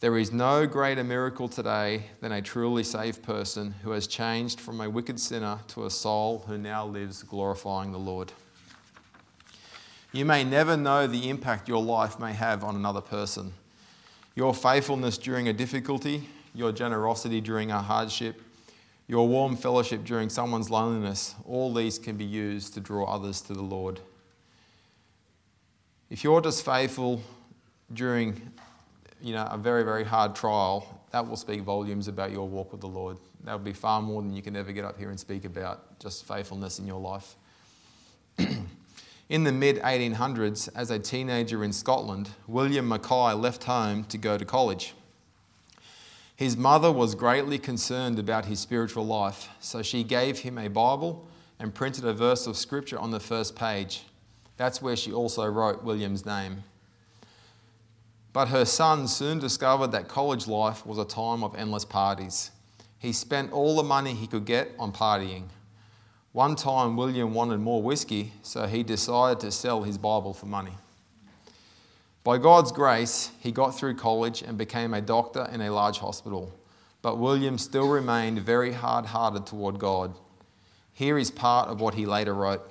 There 0.00 0.18
is 0.18 0.32
no 0.32 0.66
greater 0.66 1.04
miracle 1.04 1.48
today 1.48 2.06
than 2.20 2.32
a 2.32 2.42
truly 2.42 2.84
saved 2.84 3.22
person 3.22 3.74
who 3.82 3.92
has 3.92 4.06
changed 4.06 4.60
from 4.60 4.80
a 4.80 4.90
wicked 4.90 5.18
sinner 5.18 5.60
to 5.68 5.86
a 5.86 5.90
soul 5.90 6.44
who 6.46 6.58
now 6.58 6.84
lives 6.84 7.22
glorifying 7.22 7.92
the 7.92 7.98
Lord. 7.98 8.32
You 10.12 10.24
may 10.24 10.44
never 10.44 10.76
know 10.76 11.06
the 11.06 11.28
impact 11.30 11.68
your 11.68 11.82
life 11.82 12.18
may 12.18 12.32
have 12.32 12.64
on 12.64 12.76
another 12.76 13.00
person. 13.00 13.52
Your 14.34 14.52
faithfulness 14.52 15.16
during 15.16 15.48
a 15.48 15.52
difficulty, 15.52 16.28
your 16.54 16.72
generosity 16.72 17.40
during 17.40 17.70
a 17.70 17.80
hardship, 17.80 18.40
your 19.06 19.28
warm 19.28 19.56
fellowship 19.56 20.04
during 20.04 20.28
someone's 20.28 20.70
loneliness, 20.70 21.34
all 21.46 21.72
these 21.72 21.98
can 21.98 22.16
be 22.16 22.24
used 22.24 22.74
to 22.74 22.80
draw 22.80 23.04
others 23.04 23.40
to 23.42 23.54
the 23.54 23.62
Lord. 23.62 24.00
If 26.10 26.24
you're 26.24 26.40
just 26.40 26.64
faithful 26.64 27.22
during 27.92 28.52
you 29.24 29.32
know, 29.32 29.48
a 29.50 29.56
very, 29.56 29.84
very 29.84 30.04
hard 30.04 30.36
trial, 30.36 31.00
that 31.10 31.26
will 31.26 31.36
speak 31.36 31.62
volumes 31.62 32.08
about 32.08 32.30
your 32.30 32.46
walk 32.46 32.72
with 32.72 32.82
the 32.82 32.86
Lord. 32.86 33.16
That 33.44 33.52
will 33.52 33.58
be 33.60 33.72
far 33.72 34.02
more 34.02 34.20
than 34.20 34.34
you 34.34 34.42
can 34.42 34.54
ever 34.54 34.70
get 34.70 34.84
up 34.84 34.98
here 34.98 35.08
and 35.08 35.18
speak 35.18 35.46
about, 35.46 35.98
just 35.98 36.28
faithfulness 36.28 36.78
in 36.78 36.86
your 36.86 37.00
life. 37.00 37.36
In 39.30 39.44
the 39.44 39.52
mid 39.52 39.78
1800s, 39.78 40.68
as 40.76 40.90
a 40.90 40.98
teenager 40.98 41.64
in 41.64 41.72
Scotland, 41.72 42.28
William 42.46 42.86
Mackay 42.86 43.32
left 43.32 43.64
home 43.64 44.04
to 44.04 44.18
go 44.18 44.36
to 44.36 44.44
college. 44.44 44.92
His 46.36 46.58
mother 46.58 46.92
was 46.92 47.14
greatly 47.14 47.58
concerned 47.58 48.18
about 48.18 48.44
his 48.44 48.60
spiritual 48.60 49.06
life, 49.06 49.48
so 49.60 49.80
she 49.82 50.04
gave 50.04 50.40
him 50.40 50.58
a 50.58 50.68
Bible 50.68 51.26
and 51.58 51.74
printed 51.74 52.04
a 52.04 52.12
verse 52.12 52.46
of 52.46 52.58
scripture 52.58 52.98
on 52.98 53.12
the 53.12 53.20
first 53.20 53.56
page. 53.56 54.02
That's 54.58 54.82
where 54.82 54.94
she 54.94 55.10
also 55.10 55.46
wrote 55.46 55.82
William's 55.82 56.26
name. 56.26 56.64
But 58.34 58.48
her 58.48 58.64
son 58.64 59.06
soon 59.06 59.38
discovered 59.38 59.92
that 59.92 60.08
college 60.08 60.48
life 60.48 60.84
was 60.84 60.98
a 60.98 61.04
time 61.04 61.44
of 61.44 61.54
endless 61.54 61.84
parties. 61.84 62.50
He 62.98 63.12
spent 63.12 63.52
all 63.52 63.76
the 63.76 63.84
money 63.84 64.12
he 64.12 64.26
could 64.26 64.44
get 64.44 64.72
on 64.76 64.92
partying. 64.92 65.44
One 66.32 66.56
time, 66.56 66.96
William 66.96 67.32
wanted 67.32 67.60
more 67.60 67.80
whiskey, 67.80 68.32
so 68.42 68.66
he 68.66 68.82
decided 68.82 69.38
to 69.38 69.52
sell 69.52 69.84
his 69.84 69.98
Bible 69.98 70.34
for 70.34 70.46
money. 70.46 70.72
By 72.24 72.38
God's 72.38 72.72
grace, 72.72 73.30
he 73.38 73.52
got 73.52 73.78
through 73.78 73.94
college 73.94 74.42
and 74.42 74.58
became 74.58 74.94
a 74.94 75.00
doctor 75.00 75.48
in 75.52 75.60
a 75.60 75.70
large 75.70 75.98
hospital. 75.98 76.52
But 77.02 77.18
William 77.18 77.56
still 77.56 77.86
remained 77.86 78.40
very 78.40 78.72
hard 78.72 79.06
hearted 79.06 79.46
toward 79.46 79.78
God. 79.78 80.12
Here 80.92 81.18
is 81.18 81.30
part 81.30 81.68
of 81.68 81.80
what 81.80 81.94
he 81.94 82.04
later 82.04 82.34
wrote 82.34 82.68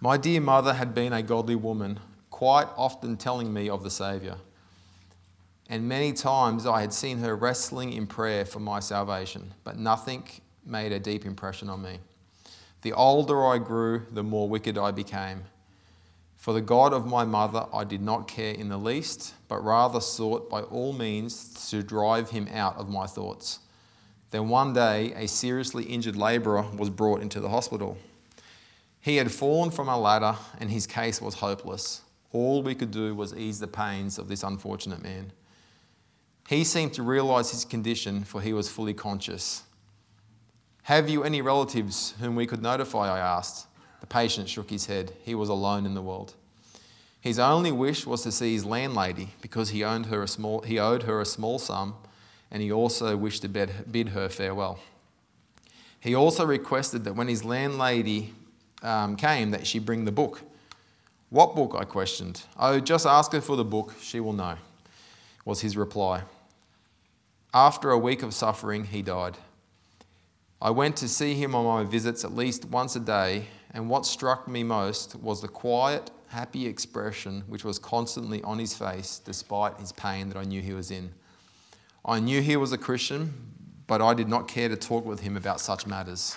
My 0.00 0.16
dear 0.16 0.40
mother 0.40 0.74
had 0.74 0.96
been 0.96 1.12
a 1.12 1.22
godly 1.22 1.54
woman, 1.54 2.00
quite 2.32 2.66
often 2.76 3.16
telling 3.16 3.52
me 3.52 3.68
of 3.68 3.84
the 3.84 3.90
Saviour. 3.90 4.36
And 5.68 5.88
many 5.88 6.12
times 6.12 6.66
I 6.66 6.80
had 6.80 6.92
seen 6.92 7.18
her 7.18 7.36
wrestling 7.36 7.92
in 7.92 8.08
prayer 8.08 8.44
for 8.44 8.58
my 8.58 8.80
salvation, 8.80 9.54
but 9.62 9.78
nothing 9.78 10.24
made 10.66 10.90
a 10.90 10.98
deep 10.98 11.24
impression 11.24 11.68
on 11.68 11.82
me. 11.82 11.98
The 12.80 12.94
older 12.94 13.46
I 13.46 13.58
grew, 13.58 14.06
the 14.10 14.24
more 14.24 14.48
wicked 14.48 14.76
I 14.76 14.90
became. 14.90 15.44
For 16.36 16.52
the 16.52 16.60
God 16.60 16.92
of 16.92 17.06
my 17.06 17.24
mother 17.24 17.66
I 17.72 17.84
did 17.84 18.02
not 18.02 18.26
care 18.26 18.54
in 18.54 18.68
the 18.68 18.76
least, 18.76 19.34
but 19.46 19.62
rather 19.62 20.00
sought 20.00 20.50
by 20.50 20.62
all 20.62 20.92
means 20.92 21.70
to 21.70 21.84
drive 21.84 22.30
him 22.30 22.48
out 22.52 22.76
of 22.76 22.88
my 22.88 23.06
thoughts. 23.06 23.60
Then 24.32 24.48
one 24.48 24.72
day, 24.72 25.12
a 25.14 25.28
seriously 25.28 25.84
injured 25.84 26.16
labourer 26.16 26.64
was 26.76 26.90
brought 26.90 27.20
into 27.20 27.38
the 27.38 27.50
hospital. 27.50 27.98
He 29.00 29.16
had 29.16 29.30
fallen 29.30 29.70
from 29.70 29.88
a 29.88 29.98
ladder, 29.98 30.36
and 30.58 30.70
his 30.70 30.86
case 30.86 31.20
was 31.20 31.34
hopeless. 31.34 32.00
All 32.32 32.62
we 32.62 32.74
could 32.74 32.90
do 32.90 33.14
was 33.14 33.34
ease 33.34 33.60
the 33.60 33.66
pains 33.66 34.18
of 34.18 34.28
this 34.28 34.42
unfortunate 34.42 35.02
man. 35.02 35.32
He 36.48 36.64
seemed 36.64 36.92
to 36.94 37.02
realise 37.02 37.50
his 37.50 37.64
condition, 37.64 38.24
for 38.24 38.40
he 38.40 38.52
was 38.52 38.68
fully 38.68 38.94
conscious. 38.94 39.62
Have 40.84 41.08
you 41.08 41.22
any 41.22 41.40
relatives 41.40 42.14
whom 42.18 42.34
we 42.34 42.46
could 42.46 42.62
notify? 42.62 43.08
I 43.08 43.18
asked. 43.18 43.68
The 44.00 44.06
patient 44.06 44.48
shook 44.48 44.70
his 44.70 44.86
head. 44.86 45.12
He 45.22 45.34
was 45.34 45.48
alone 45.48 45.86
in 45.86 45.94
the 45.94 46.02
world. 46.02 46.34
His 47.20 47.38
only 47.38 47.70
wish 47.70 48.04
was 48.04 48.22
to 48.22 48.32
see 48.32 48.52
his 48.52 48.64
landlady 48.64 49.30
because 49.40 49.70
he, 49.70 49.84
owned 49.84 50.06
her 50.06 50.24
a 50.24 50.28
small, 50.28 50.62
he 50.62 50.80
owed 50.80 51.04
her 51.04 51.20
a 51.20 51.24
small 51.24 51.60
sum 51.60 51.94
and 52.50 52.60
he 52.60 52.72
also 52.72 53.16
wished 53.16 53.42
to 53.42 53.48
bid, 53.48 53.70
bid 53.90 54.08
her 54.08 54.28
farewell. 54.28 54.80
He 56.00 56.16
also 56.16 56.44
requested 56.44 57.04
that 57.04 57.14
when 57.14 57.28
his 57.28 57.44
landlady 57.44 58.34
um, 58.82 59.14
came 59.14 59.52
that 59.52 59.68
she 59.68 59.78
bring 59.78 60.04
the 60.04 60.10
book. 60.10 60.42
What 61.32 61.56
book? 61.56 61.74
I 61.74 61.84
questioned. 61.84 62.42
Oh, 62.58 62.78
just 62.78 63.06
ask 63.06 63.32
her 63.32 63.40
for 63.40 63.56
the 63.56 63.64
book, 63.64 63.94
she 64.02 64.20
will 64.20 64.34
know, 64.34 64.56
was 65.46 65.62
his 65.62 65.78
reply. 65.78 66.24
After 67.54 67.90
a 67.90 67.96
week 67.98 68.22
of 68.22 68.34
suffering, 68.34 68.84
he 68.84 69.00
died. 69.00 69.38
I 70.60 70.68
went 70.68 70.94
to 70.98 71.08
see 71.08 71.32
him 71.32 71.54
on 71.54 71.64
my 71.64 71.90
visits 71.90 72.22
at 72.22 72.36
least 72.36 72.66
once 72.66 72.96
a 72.96 73.00
day, 73.00 73.46
and 73.70 73.88
what 73.88 74.04
struck 74.04 74.46
me 74.46 74.62
most 74.62 75.16
was 75.16 75.40
the 75.40 75.48
quiet, 75.48 76.10
happy 76.28 76.66
expression 76.66 77.44
which 77.48 77.64
was 77.64 77.78
constantly 77.78 78.42
on 78.42 78.58
his 78.58 78.74
face 78.74 79.18
despite 79.18 79.80
his 79.80 79.92
pain 79.92 80.28
that 80.28 80.36
I 80.36 80.44
knew 80.44 80.60
he 80.60 80.74
was 80.74 80.90
in. 80.90 81.14
I 82.04 82.20
knew 82.20 82.42
he 82.42 82.58
was 82.58 82.72
a 82.72 82.78
Christian, 82.78 83.32
but 83.86 84.02
I 84.02 84.12
did 84.12 84.28
not 84.28 84.48
care 84.48 84.68
to 84.68 84.76
talk 84.76 85.06
with 85.06 85.20
him 85.20 85.38
about 85.38 85.62
such 85.62 85.86
matters. 85.86 86.36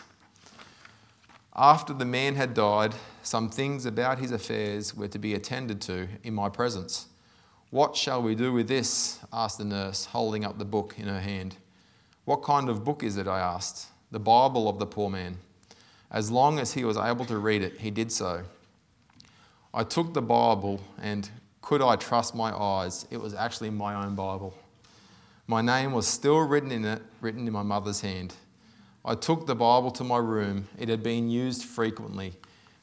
After 1.57 1.93
the 1.93 2.05
man 2.05 2.35
had 2.35 2.53
died, 2.53 2.95
some 3.23 3.49
things 3.49 3.85
about 3.85 4.19
his 4.19 4.31
affairs 4.31 4.93
were 4.93 5.07
to 5.07 5.17
be 5.17 5.33
attended 5.33 5.79
to 5.83 6.09
in 6.21 6.33
my 6.33 6.49
presence. 6.49 7.07
What 7.69 7.95
shall 7.95 8.21
we 8.21 8.35
do 8.35 8.51
with 8.51 8.67
this? 8.67 9.19
asked 9.31 9.57
the 9.57 9.65
nurse, 9.65 10.05
holding 10.05 10.43
up 10.43 10.59
the 10.59 10.65
book 10.65 10.95
in 10.97 11.07
her 11.07 11.21
hand. 11.21 11.55
What 12.25 12.43
kind 12.43 12.67
of 12.67 12.83
book 12.83 13.03
is 13.03 13.15
it? 13.15 13.27
I 13.27 13.39
asked 13.39 13.87
the 14.11 14.19
Bible 14.19 14.67
of 14.67 14.79
the 14.79 14.85
poor 14.85 15.09
man. 15.09 15.37
As 16.11 16.29
long 16.29 16.59
as 16.59 16.73
he 16.73 16.83
was 16.83 16.97
able 16.97 17.25
to 17.25 17.37
read 17.37 17.61
it, 17.61 17.79
he 17.79 17.89
did 17.89 18.11
so. 18.11 18.43
I 19.73 19.83
took 19.83 20.13
the 20.13 20.21
Bible, 20.21 20.81
and 21.01 21.29
could 21.61 21.81
I 21.81 21.95
trust 21.95 22.35
my 22.35 22.51
eyes? 22.51 23.07
It 23.11 23.17
was 23.17 23.33
actually 23.33 23.69
my 23.69 23.95
own 23.95 24.15
Bible. 24.15 24.53
My 25.47 25.61
name 25.61 25.93
was 25.93 26.05
still 26.05 26.39
written 26.39 26.71
in 26.71 26.83
it, 26.83 27.01
written 27.21 27.47
in 27.47 27.53
my 27.53 27.63
mother's 27.63 28.01
hand. 28.01 28.35
I 29.07 29.13
took 29.13 29.45
the 29.45 29.53
Bible 29.53 29.91
to 29.91 30.03
my 30.03 30.17
room. 30.17 30.67
It 30.79 30.89
had 30.89 31.03
been 31.03 31.29
used 31.29 31.63
frequently. 31.63 32.33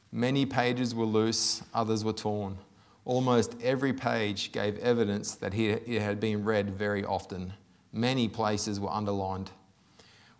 Many 0.09 0.45
pages 0.45 0.95
were 0.95 1.05
loose, 1.05 1.63
others 1.73 2.05
were 2.05 2.13
torn. 2.13 2.59
Almost 3.03 3.61
every 3.61 3.91
page 3.91 4.53
gave 4.53 4.79
evidence 4.79 5.35
that 5.35 5.53
it 5.53 6.01
had 6.01 6.21
been 6.21 6.45
read 6.45 6.69
very 6.69 7.03
often. 7.03 7.51
Many 7.91 8.29
places 8.29 8.79
were 8.79 8.89
underlined. 8.89 9.51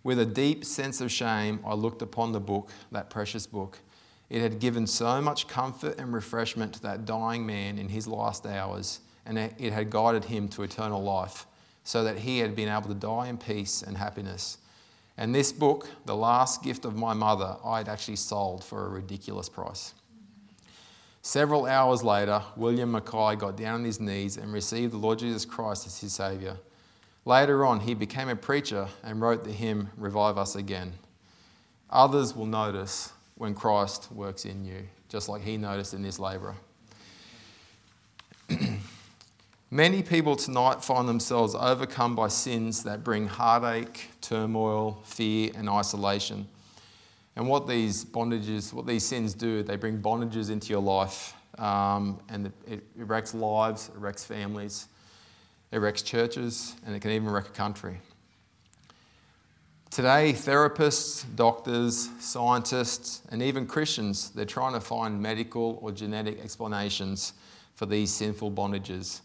With 0.04 0.20
a 0.20 0.26
deep 0.26 0.64
sense 0.64 1.02
of 1.02 1.12
shame, 1.12 1.60
I 1.66 1.74
looked 1.74 2.02
upon 2.02 2.32
the 2.32 2.40
book, 2.40 2.70
that 2.94 3.10
precious 3.10 3.46
book. 3.46 3.80
It 4.30 4.42
had 4.42 4.60
given 4.60 4.88
so 4.88 5.22
much 5.22 5.50
comfort 5.50 6.00
and 6.00 6.14
refreshment 6.14 6.74
to 6.76 6.82
that 6.84 7.04
dying 7.04 7.46
man 7.46 7.78
in 7.78 7.90
his 7.90 8.08
last 8.08 8.46
hours, 8.46 9.02
and 9.26 9.38
it 9.38 9.74
had 9.74 9.90
guided 9.90 10.26
him 10.26 10.48
to 10.50 10.64
eternal 10.64 11.04
life, 11.04 11.46
so 11.84 12.06
that 12.06 12.20
he 12.20 12.40
had 12.40 12.56
been 12.56 12.70
able 12.70 12.88
to 12.88 12.94
die 12.94 13.28
in 13.28 13.38
peace 13.38 13.82
and 13.82 13.98
happiness. 13.98 14.60
And 15.18 15.34
this 15.34 15.52
book, 15.52 15.88
the 16.06 16.16
last 16.16 16.64
gift 16.64 16.86
of 16.86 16.96
my 16.96 17.14
mother, 17.14 17.58
I 17.64 17.78
had 17.80 17.90
actually 17.90 18.16
sold 18.16 18.64
for 18.64 18.86
a 18.86 18.90
ridiculous 18.90 19.48
price. 19.48 19.94
Several 21.22 21.66
hours 21.66 22.04
later, 22.04 22.42
William 22.58 22.92
Mackay 22.92 23.38
got 23.38 23.56
down 23.56 23.76
on 23.76 23.84
his 23.86 24.00
knees 24.00 24.38
and 24.38 24.52
received 24.52 24.92
the 24.92 24.98
Lord 24.98 25.20
Jesus 25.20 25.46
Christ 25.46 25.88
as 25.88 26.00
his 26.00 26.14
Saviour. 26.14 26.58
Later 27.26 27.66
on, 27.66 27.80
he 27.80 27.94
became 27.94 28.28
a 28.28 28.36
preacher 28.36 28.88
and 29.04 29.22
wrote 29.22 29.46
the 29.46 29.52
hymn, 29.52 29.90
Revive 29.96 30.38
Us 30.38 30.56
Again. 30.56 30.94
Others 31.90 32.36
will 32.36 32.48
notice 32.48 33.14
when 33.36 33.54
Christ 33.54 34.12
works 34.12 34.46
in 34.46 34.66
you, 34.66 34.84
just 35.08 35.30
like 35.30 35.44
he 35.44 35.56
noticed 35.56 35.94
in 35.94 36.02
this 36.02 36.20
labourer. 36.20 36.56
Many 39.74 40.04
people 40.04 40.36
tonight 40.36 40.84
find 40.84 41.10
themselves 41.10 41.56
overcome 41.56 42.16
by 42.16 42.28
sins 42.28 42.84
that 42.84 43.04
bring 43.04 43.26
heartache, 43.26 44.08
turmoil, 44.22 45.02
fear, 45.04 45.50
and 45.56 45.68
isolation. 45.68 46.48
And 47.36 47.48
what 47.48 47.68
these 47.68 48.06
bondages, 48.06 48.72
what 48.72 48.86
these 48.86 49.04
sins 49.04 49.34
do, 49.34 49.64
they 49.64 49.76
bring 49.76 50.00
bondages 50.00 50.52
into 50.52 50.70
your 50.70 50.84
life, 50.84 51.34
um, 51.58 52.20
and 52.30 52.54
it 52.68 52.84
wrecks 52.98 53.34
lives, 53.34 53.90
it 53.90 53.98
wrecks 53.98 54.24
families. 54.24 54.90
It 55.72 55.80
wrecks 55.80 56.04
churches 56.04 56.76
and 56.86 56.96
it 56.96 57.00
can 57.00 57.10
even 57.10 57.32
wreck 57.32 57.48
a 57.48 57.52
country. 57.52 57.98
Today, 59.90 60.34
therapists, 60.34 61.26
doctors, 61.36 62.12
scientists, 62.20 63.24
and 63.32 63.42
even 63.42 63.66
Christians, 63.66 64.30
they're 64.30 64.46
trying 64.46 64.74
to 64.74 64.80
find 64.80 65.20
medical 65.20 65.80
or 65.82 65.92
genetic 65.92 66.40
explanations 66.44 67.34
for 67.74 67.88
these 67.88 68.14
sinful 68.14 68.52
bondages. 68.52 69.22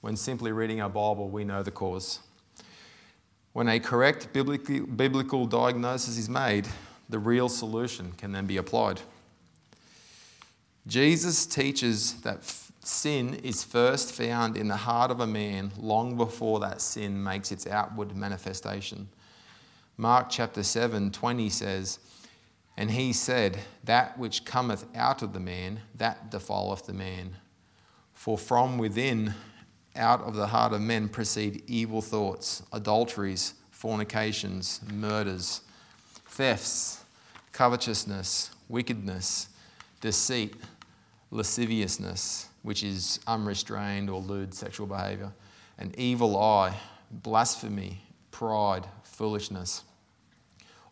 When 0.00 0.16
simply 0.16 0.52
reading 0.52 0.80
our 0.80 0.88
Bible, 0.88 1.28
we 1.28 1.44
know 1.44 1.62
the 1.62 1.70
cause. 1.70 2.20
When 3.52 3.68
a 3.68 3.80
correct 3.80 4.32
biblical 4.32 5.46
diagnosis 5.46 6.16
is 6.16 6.28
made, 6.28 6.68
the 7.08 7.18
real 7.18 7.48
solution 7.48 8.12
can 8.12 8.32
then 8.32 8.46
be 8.46 8.56
applied. 8.56 9.00
Jesus 10.86 11.44
teaches 11.46 12.20
that 12.22 12.44
sin 12.84 13.34
is 13.34 13.64
first 13.64 14.12
found 14.12 14.56
in 14.56 14.68
the 14.68 14.76
heart 14.76 15.10
of 15.10 15.20
a 15.20 15.26
man 15.26 15.72
long 15.76 16.16
before 16.16 16.60
that 16.60 16.80
sin 16.80 17.22
makes 17.22 17.50
its 17.50 17.66
outward 17.66 18.16
manifestation. 18.16 19.08
Mark 19.96 20.28
chapter 20.30 20.62
7 20.62 21.10
20 21.10 21.50
says, 21.50 21.98
And 22.76 22.92
he 22.92 23.12
said, 23.12 23.58
That 23.84 24.18
which 24.18 24.44
cometh 24.44 24.86
out 24.94 25.22
of 25.22 25.32
the 25.32 25.40
man, 25.40 25.80
that 25.96 26.30
defileth 26.30 26.86
the 26.86 26.92
man. 26.92 27.36
For 28.14 28.38
from 28.38 28.78
within, 28.78 29.34
out 29.96 30.20
of 30.22 30.34
the 30.34 30.46
heart 30.46 30.72
of 30.72 30.80
men, 30.80 31.08
proceed 31.08 31.62
evil 31.66 32.00
thoughts, 32.00 32.62
adulteries, 32.72 33.54
fornications, 33.70 34.80
murders, 34.92 35.62
thefts, 36.26 37.04
covetousness, 37.52 38.50
wickedness, 38.68 39.48
deceit, 40.00 40.54
lasciviousness, 41.30 42.48
which 42.62 42.82
is 42.82 43.20
unrestrained 43.26 44.08
or 44.08 44.20
lewd 44.20 44.54
sexual 44.54 44.86
behavior, 44.86 45.32
an 45.78 45.94
evil 45.98 46.36
eye, 46.36 46.76
blasphemy, 47.10 48.00
pride, 48.30 48.86
foolishness. 49.02 49.82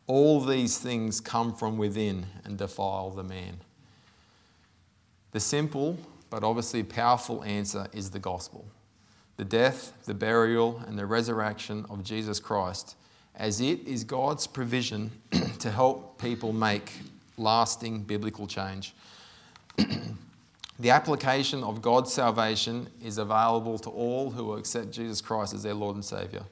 All 0.07 0.41
these 0.41 0.79
things 0.79 1.21
come 1.21 1.55
from 1.55 1.79
within 1.79 2.27
and 2.45 2.57
defile 2.57 3.11
the 3.11 3.25
man. 3.25 3.59
The 5.33 5.41
simple 5.41 5.99
but 6.31 6.45
obviously 6.45 6.83
powerful 6.83 7.43
answer 7.45 7.89
is 7.93 8.11
the 8.11 8.19
gospel 8.19 8.67
the 9.37 9.44
death, 9.44 9.92
the 10.07 10.14
burial, 10.14 10.83
and 10.87 10.99
the 10.99 11.07
resurrection 11.07 11.85
of 11.90 12.03
Jesus 12.03 12.40
Christ, 12.40 12.96
as 13.35 13.61
it 13.61 13.87
is 13.87 14.05
God's 14.05 14.46
provision 14.46 15.11
to 15.59 15.70
help 15.70 16.20
people 16.20 16.53
make 16.53 16.92
lasting 17.37 18.03
biblical 18.03 18.46
change. 18.46 18.94
the 19.77 20.90
application 20.90 21.62
of 21.62 21.83
God's 21.83 22.12
salvation 22.12 22.88
is 23.05 23.18
available 23.18 23.79
to 23.81 23.90
all 23.90 24.31
who 24.31 24.55
accept 24.55 24.90
Jesus 24.90 25.20
Christ 25.20 25.53
as 25.53 25.62
their 25.62 25.75
Lord 25.75 25.96
and 25.96 26.05
Saviour. 26.05 26.44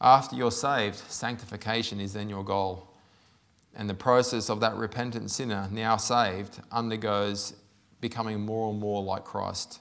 After 0.00 0.34
you're 0.34 0.50
saved, 0.50 0.96
sanctification 0.96 2.00
is 2.00 2.14
then 2.14 2.30
your 2.30 2.42
goal. 2.42 2.86
And 3.74 3.88
the 3.88 3.94
process 3.94 4.48
of 4.48 4.60
that 4.60 4.74
repentant 4.76 5.30
sinner, 5.30 5.68
now 5.70 5.98
saved, 5.98 6.60
undergoes 6.72 7.54
becoming 8.00 8.40
more 8.40 8.70
and 8.70 8.80
more 8.80 9.02
like 9.02 9.24
Christ. 9.24 9.80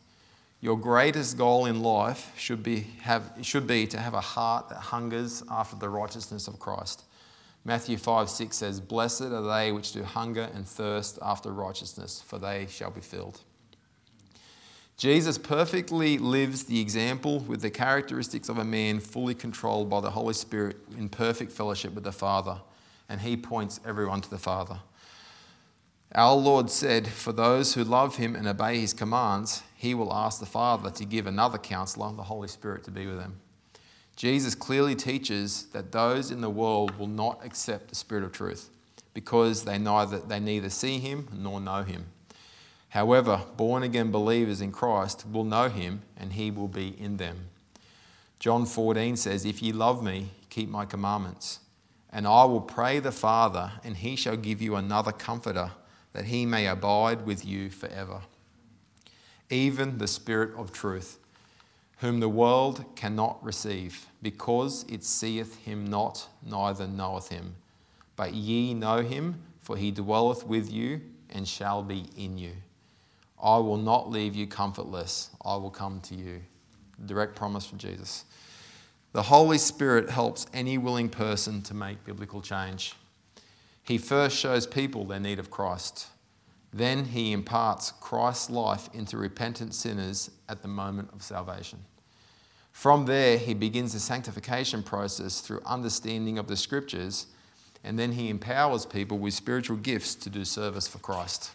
Your 0.62 0.78
greatest 0.78 1.38
goal 1.38 1.66
in 1.66 1.82
life 1.82 2.34
should 2.38 2.64
be, 2.64 2.88
have, 3.02 3.32
should 3.42 3.66
be 3.66 3.88
to 3.88 3.98
have 3.98 4.14
a 4.14 4.22
heart 4.22 4.70
that 4.70 4.78
hungers 4.78 5.42
after 5.50 5.78
the 5.78 5.88
righteousness 5.88 6.48
of 6.48 6.60
Christ. 6.60 7.06
Matthew 7.64 7.98
5 7.98 8.30
6 8.30 8.58
says, 8.58 8.82
Blessed 8.82 9.22
are 9.22 9.42
they 9.42 9.72
which 9.72 9.94
do 9.94 10.04
hunger 10.04 10.50
and 10.54 10.68
thirst 10.68 11.18
after 11.22 11.52
righteousness, 11.52 12.22
for 12.26 12.40
they 12.40 12.68
shall 12.70 12.92
be 12.92 13.02
filled. 13.02 13.42
Jesus 14.98 15.38
perfectly 15.38 16.18
lives 16.18 16.66
the 16.66 16.82
example 16.82 17.40
with 17.40 17.62
the 17.62 17.70
characteristics 17.70 18.50
of 18.50 18.58
a 18.58 18.66
man 18.66 19.00
fully 19.00 19.34
controlled 19.34 19.90
by 19.90 20.02
the 20.02 20.12
Holy 20.12 20.34
Spirit 20.34 20.76
in 20.98 21.08
perfect 21.08 21.54
fellowship 21.54 21.94
with 21.94 22.04
the 22.04 22.12
Father, 22.12 22.60
and 23.08 23.22
he 23.22 23.38
points 23.38 23.80
everyone 23.86 24.20
to 24.20 24.30
the 24.30 24.38
Father. 24.38 24.80
Our 26.16 26.36
Lord 26.36 26.72
said, 26.72 27.08
For 27.08 27.32
those 27.32 27.76
who 27.76 27.84
love 27.84 28.16
him 28.16 28.36
and 28.36 28.48
obey 28.48 28.80
his 28.80 28.94
commands, 28.94 29.62
he 29.76 29.94
will 29.94 30.14
ask 30.14 30.40
the 30.40 30.46
Father 30.46 30.90
to 30.90 31.06
give 31.06 31.28
another 31.28 31.58
counselor, 31.58 32.12
the 32.14 32.24
Holy 32.24 32.48
Spirit, 32.48 32.84
to 32.86 32.92
be 32.92 33.06
with 33.06 33.18
them. 33.18 33.40
Jesus 34.16 34.56
clearly 34.56 34.96
teaches 34.96 35.68
that 35.68 35.92
those 35.92 36.32
in 36.32 36.42
the 36.42 36.50
world 36.50 36.98
will 36.98 37.08
not 37.08 37.40
accept 37.46 37.88
the 37.88 37.96
Spirit 37.96 38.24
of 38.24 38.32
truth 38.32 38.70
because 39.14 39.64
they 39.64 39.78
neither, 39.78 40.20
they 40.20 40.40
neither 40.40 40.70
see 40.70 41.00
him 41.00 41.28
nor 41.32 41.62
know 41.62 41.84
him. 41.84 42.08
However, 42.90 43.42
born 43.56 43.84
again 43.84 44.12
believers 44.12 44.62
in 44.62 44.72
Christ 44.72 45.26
will 45.32 45.44
know 45.44 45.70
him 45.70 46.02
and 46.18 46.34
he 46.34 46.52
will 46.52 46.68
be 46.68 46.96
in 47.00 47.18
them. 47.18 47.50
John 48.40 48.66
14 48.66 49.16
says, 49.16 49.46
If 49.46 49.62
ye 49.62 49.72
love 49.72 50.04
me, 50.04 50.32
keep 50.50 50.70
my 50.70 50.86
commandments. 50.86 51.60
And 52.10 52.26
I 52.26 52.44
will 52.46 52.62
pray 52.62 53.00
the 53.00 53.12
Father, 53.12 53.74
and 53.84 53.96
he 53.98 54.16
shall 54.16 54.36
give 54.36 54.62
you 54.62 54.76
another 54.76 55.12
comforter, 55.12 55.72
that 56.14 56.26
he 56.26 56.46
may 56.46 56.68
abide 56.68 57.26
with 57.26 57.46
you 57.46 57.70
forever. 57.70 58.22
Even 59.50 59.98
the 59.98 60.08
Spirit 60.08 60.56
of 60.58 60.72
truth, 60.72 61.20
whom 62.00 62.20
the 62.20 62.30
world 62.30 62.86
cannot 62.96 63.44
receive, 63.44 64.08
because 64.22 64.86
it 64.90 65.04
seeth 65.04 65.58
him 65.66 65.86
not, 65.86 66.28
neither 66.46 66.88
knoweth 66.88 67.30
him. 67.30 67.56
But 68.16 68.34
ye 68.34 68.74
know 68.74 69.02
him, 69.02 69.42
for 69.62 69.78
he 69.78 69.92
dwelleth 69.92 70.46
with 70.46 70.72
you 70.72 71.02
and 71.30 71.48
shall 71.48 71.84
be 71.84 72.10
in 72.18 72.38
you. 72.38 72.54
I 73.42 73.58
will 73.58 73.78
not 73.78 74.10
leave 74.10 74.36
you 74.36 74.48
comfortless. 74.48 75.30
I 75.46 75.56
will 75.56 75.70
come 75.70 76.02
to 76.02 76.16
you. 76.16 76.42
Direct 77.06 77.36
promise 77.36 77.66
from 77.66 77.78
Jesus. 77.78 78.26
The 79.14 79.24
Holy 79.24 79.58
Spirit 79.58 80.10
helps 80.10 80.46
any 80.54 80.78
willing 80.78 81.10
person 81.10 81.62
to 81.64 81.74
make 81.74 82.04
biblical 82.04 82.42
change. 82.42 82.94
He 83.90 83.98
first 83.98 84.38
shows 84.38 84.68
people 84.68 85.04
their 85.04 85.20
need 85.20 85.40
of 85.40 85.50
Christ. 85.50 86.10
Then 86.72 87.06
he 87.06 87.32
imparts 87.32 87.92
Christ's 87.92 88.52
life 88.52 88.88
into 88.94 89.18
repentant 89.18 89.74
sinners 89.74 90.30
at 90.48 90.62
the 90.62 90.68
moment 90.68 91.10
of 91.12 91.24
salvation. 91.24 91.80
From 92.72 93.08
there, 93.08 93.40
he 93.40 93.56
begins 93.56 93.94
the 93.94 94.00
sanctification 94.00 94.84
process 94.84 95.42
through 95.42 95.64
understanding 95.66 96.38
of 96.38 96.46
the 96.46 96.56
scriptures, 96.56 97.26
and 97.84 97.98
then 97.98 98.12
he 98.12 98.30
empowers 98.30 98.86
people 98.86 99.18
with 99.18 99.34
spiritual 99.34 99.78
gifts 99.78 100.14
to 100.14 100.30
do 100.30 100.46
service 100.46 100.88
for 100.88 101.00
Christ. 101.00 101.50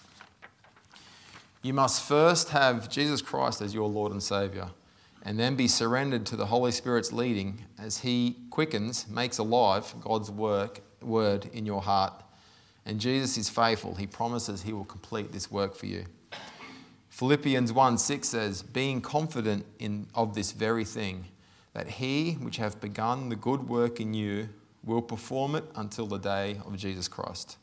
You 1.62 1.72
must 1.72 2.02
first 2.02 2.48
have 2.48 2.88
Jesus 2.88 3.22
Christ 3.22 3.62
as 3.62 3.74
your 3.74 3.88
Lord 3.88 4.10
and 4.10 4.20
Savior, 4.20 4.70
and 5.22 5.38
then 5.38 5.54
be 5.54 5.68
surrendered 5.68 6.26
to 6.26 6.34
the 6.34 6.46
Holy 6.46 6.72
Spirit's 6.72 7.12
leading 7.12 7.64
as 7.78 7.98
He 7.98 8.38
quickens, 8.50 9.06
makes 9.06 9.38
alive 9.38 9.94
God's 10.00 10.32
work, 10.32 10.80
word 11.00 11.48
in 11.52 11.64
your 11.64 11.80
heart. 11.80 12.23
And 12.86 13.00
Jesus 13.00 13.38
is 13.38 13.48
faithful. 13.48 13.94
He 13.94 14.06
promises 14.06 14.62
He 14.62 14.72
will 14.72 14.84
complete 14.84 15.32
this 15.32 15.50
work 15.50 15.74
for 15.74 15.86
you. 15.86 16.04
Philippians 17.08 17.72
1 17.72 17.98
6 17.98 18.28
says, 18.28 18.62
Being 18.62 19.00
confident 19.00 19.64
in, 19.78 20.08
of 20.14 20.34
this 20.34 20.52
very 20.52 20.84
thing, 20.84 21.26
that 21.72 21.88
He 21.88 22.32
which 22.32 22.56
hath 22.56 22.80
begun 22.80 23.28
the 23.28 23.36
good 23.36 23.68
work 23.68 24.00
in 24.00 24.14
you 24.14 24.48
will 24.84 25.02
perform 25.02 25.54
it 25.54 25.64
until 25.76 26.06
the 26.06 26.18
day 26.18 26.58
of 26.66 26.76
Jesus 26.76 27.08
Christ. 27.08 27.56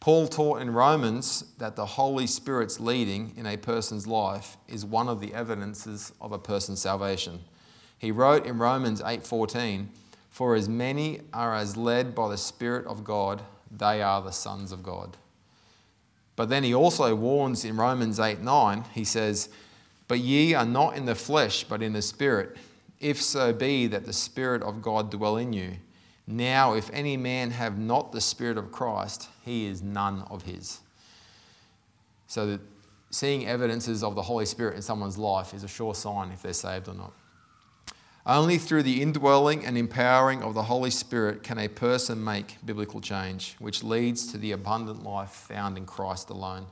Paul 0.00 0.28
taught 0.28 0.60
in 0.60 0.70
Romans 0.70 1.44
that 1.58 1.76
the 1.76 1.86
Holy 1.86 2.26
Spirit's 2.26 2.78
leading 2.80 3.32
in 3.36 3.46
a 3.46 3.56
person's 3.56 4.06
life 4.06 4.58
is 4.68 4.84
one 4.84 5.08
of 5.08 5.20
the 5.20 5.32
evidences 5.32 6.12
of 6.20 6.32
a 6.32 6.38
person's 6.38 6.82
salvation. 6.82 7.40
He 7.98 8.10
wrote 8.10 8.44
in 8.44 8.58
Romans 8.58 9.00
8:14, 9.00 9.88
"For 10.28 10.54
as 10.54 10.68
many 10.68 11.20
are 11.32 11.54
as 11.54 11.76
led 11.76 12.14
by 12.14 12.28
the 12.28 12.36
Spirit 12.36 12.86
of 12.86 13.04
God, 13.04 13.42
they 13.78 14.02
are 14.02 14.22
the 14.22 14.30
sons 14.30 14.72
of 14.72 14.82
God." 14.82 15.16
But 16.36 16.48
then 16.48 16.64
he 16.64 16.74
also 16.74 17.14
warns 17.14 17.64
in 17.64 17.76
Romans 17.76 18.18
8 18.18 18.40
9, 18.40 18.84
he 18.92 19.04
says, 19.04 19.48
"But 20.08 20.20
ye 20.20 20.54
are 20.54 20.64
not 20.64 20.96
in 20.96 21.06
the 21.06 21.14
flesh, 21.14 21.64
but 21.64 21.82
in 21.82 21.92
the 21.92 22.02
Spirit, 22.02 22.56
if 23.00 23.22
so 23.22 23.52
be 23.52 23.86
that 23.86 24.04
the 24.04 24.12
Spirit 24.12 24.62
of 24.62 24.82
God 24.82 25.10
dwell 25.10 25.36
in 25.36 25.52
you." 25.52 25.78
Now, 26.26 26.74
if 26.74 26.90
any 26.92 27.16
man 27.16 27.50
have 27.50 27.78
not 27.78 28.12
the 28.12 28.20
Spirit 28.20 28.56
of 28.56 28.72
Christ, 28.72 29.28
he 29.42 29.66
is 29.66 29.82
none 29.82 30.22
of 30.22 30.42
his. 30.42 30.80
So, 32.26 32.46
that 32.46 32.60
seeing 33.10 33.46
evidences 33.46 34.02
of 34.02 34.14
the 34.14 34.22
Holy 34.22 34.46
Spirit 34.46 34.74
in 34.74 34.82
someone's 34.82 35.18
life 35.18 35.52
is 35.52 35.62
a 35.62 35.68
sure 35.68 35.94
sign 35.94 36.32
if 36.32 36.42
they're 36.42 36.52
saved 36.52 36.88
or 36.88 36.94
not. 36.94 37.12
Only 38.26 38.56
through 38.56 38.84
the 38.84 39.02
indwelling 39.02 39.66
and 39.66 39.76
empowering 39.76 40.42
of 40.42 40.54
the 40.54 40.62
Holy 40.62 40.90
Spirit 40.90 41.42
can 41.42 41.58
a 41.58 41.68
person 41.68 42.24
make 42.24 42.56
biblical 42.64 43.02
change, 43.02 43.54
which 43.58 43.82
leads 43.82 44.26
to 44.32 44.38
the 44.38 44.52
abundant 44.52 45.02
life 45.02 45.28
found 45.28 45.76
in 45.76 45.84
Christ 45.84 46.30
alone. 46.30 46.66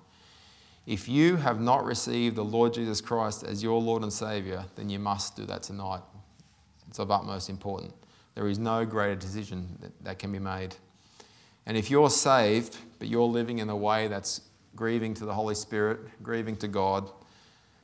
If 0.87 1.09
you 1.09 1.37
have 1.37 1.61
not 1.61 1.85
received 1.85 2.37
the 2.37 2.45
Lord 2.45 2.73
Jesus 2.73 3.03
Christ 3.03 3.45
as 3.45 3.62
your 3.62 3.83
Lord 3.83 4.03
and 4.03 4.12
Savior, 4.12 4.65
then 4.77 4.88
you 4.88 4.99
must 4.99 5.37
do 5.37 5.45
that 5.45 5.62
tonight. 5.62 6.01
It's 6.88 6.99
of 6.99 7.11
utmost 7.11 7.51
importance. 7.51 7.93
There 8.35 8.49
is 8.49 8.59
no 8.59 8.87
greater 8.87 9.15
decision 9.15 9.77
that, 9.81 10.05
that 10.05 10.19
can 10.19 10.33
be 10.33 10.38
made. 10.38 10.75
And 11.67 11.77
if 11.77 11.91
you're 11.91 12.09
saved, 12.09 12.79
but 12.99 13.09
you're 13.09 13.29
living 13.29 13.59
in 13.59 13.69
a 13.69 13.77
way 13.77 14.09
that's 14.09 14.41
grieving 14.75 15.12
to 15.15 15.27
the 15.27 15.35
Holy 15.35 15.55
Spirit, 15.55 16.01
grieving 16.23 16.57
to 16.57 16.69
God, 16.69 17.11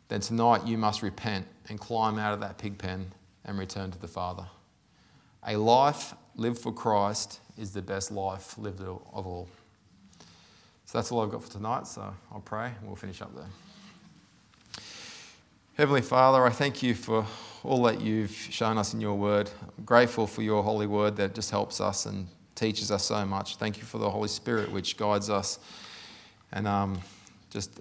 then 0.09 0.21
tonight 0.21 0.67
you 0.67 0.79
must 0.79 1.03
repent 1.03 1.47
and 1.69 1.79
climb 1.79 2.19
out 2.19 2.33
of 2.33 2.41
that 2.41 2.57
pig 2.57 2.79
pen 2.79 3.13
and 3.49 3.59
return 3.59 3.91
to 3.91 3.99
the 3.99 4.07
Father. 4.07 4.45
A 5.47 5.57
life 5.57 6.15
lived 6.37 6.59
for 6.59 6.73
Christ 6.73 7.41
is 7.57 7.73
the 7.73 7.83
best 7.83 8.13
life 8.13 8.57
lived 8.59 8.81
of 8.81 9.01
all. 9.27 9.49
So 10.85 10.99
that's 10.99 11.11
all 11.11 11.23
I've 11.23 11.31
got 11.31 11.43
for 11.43 11.51
tonight. 11.51 11.87
So 11.87 12.15
I'll 12.31 12.41
pray 12.41 12.67
and 12.67 12.87
we'll 12.87 12.97
finish 12.97 13.21
up 13.23 13.35
there. 13.35 13.47
Heavenly 15.75 16.03
Father, 16.03 16.45
I 16.45 16.51
thank 16.51 16.83
you 16.83 16.95
for 16.95 17.25
all 17.65 17.83
that 17.85 18.01
you've 18.01 18.31
shown 18.31 18.79
us 18.79 18.95
in 18.95 19.01
your 19.01 19.15
word. 19.15 19.51
I'm 19.63 19.85
grateful 19.85 20.27
for 20.27 20.43
your 20.43 20.63
holy 20.63 20.87
word 20.87 21.17
that 21.17 21.35
just 21.35 21.51
helps 21.51 21.81
us 21.81 22.05
and 22.05 22.27
teaches 22.55 22.91
us 22.91 23.05
so 23.05 23.25
much. 23.25 23.57
Thank 23.57 23.79
you 23.79 23.85
for 23.85 23.99
the 23.99 24.11
Holy 24.11 24.29
Spirit, 24.29 24.71
which 24.71 24.97
guides 24.97 25.31
us 25.31 25.59
and 26.53 26.67
um, 26.67 27.01
just 27.51 27.81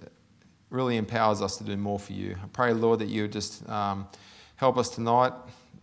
really 0.70 0.98
empowers 0.98 1.42
us 1.42 1.58
to 1.58 1.64
do 1.64 1.76
more 1.76 2.00
for 2.00 2.14
you. 2.14 2.38
I 2.42 2.48
pray, 2.54 2.74
Lord, 2.74 3.00
that 3.00 3.08
you 3.08 3.28
just 3.28 3.68
um, 3.68 4.08
help 4.58 4.78
us 4.78 4.90
tonight 4.90 5.34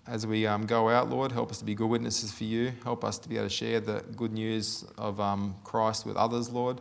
as 0.06 0.26
we 0.26 0.46
um, 0.46 0.66
go 0.66 0.90
out, 0.90 1.08
Lord, 1.08 1.32
help 1.32 1.50
us 1.50 1.58
to 1.58 1.64
be 1.64 1.74
good 1.74 1.88
witnesses 1.88 2.30
for 2.30 2.44
you. 2.44 2.72
Help 2.84 3.04
us 3.04 3.18
to 3.18 3.28
be 3.28 3.36
able 3.36 3.46
to 3.46 3.54
share 3.54 3.80
the 3.80 4.04
good 4.16 4.32
news 4.32 4.84
of 4.98 5.18
um, 5.18 5.56
Christ 5.64 6.04
with 6.04 6.16
others, 6.16 6.50
Lord. 6.50 6.80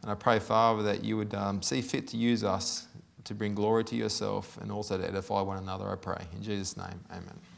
And 0.00 0.10
I 0.10 0.14
pray, 0.14 0.38
Father, 0.38 0.82
that 0.84 1.04
you 1.04 1.16
would 1.18 1.34
um, 1.34 1.60
see 1.60 1.82
fit 1.82 2.08
to 2.08 2.16
use 2.16 2.42
us 2.42 2.86
to 3.24 3.34
bring 3.34 3.54
glory 3.54 3.84
to 3.84 3.94
yourself 3.94 4.58
and 4.60 4.72
also 4.72 4.98
to 4.98 5.06
edify 5.06 5.42
one 5.42 5.58
another, 5.58 5.88
I 5.90 5.96
pray. 5.96 6.24
In 6.34 6.42
Jesus' 6.42 6.76
name, 6.76 7.00
amen. 7.10 7.51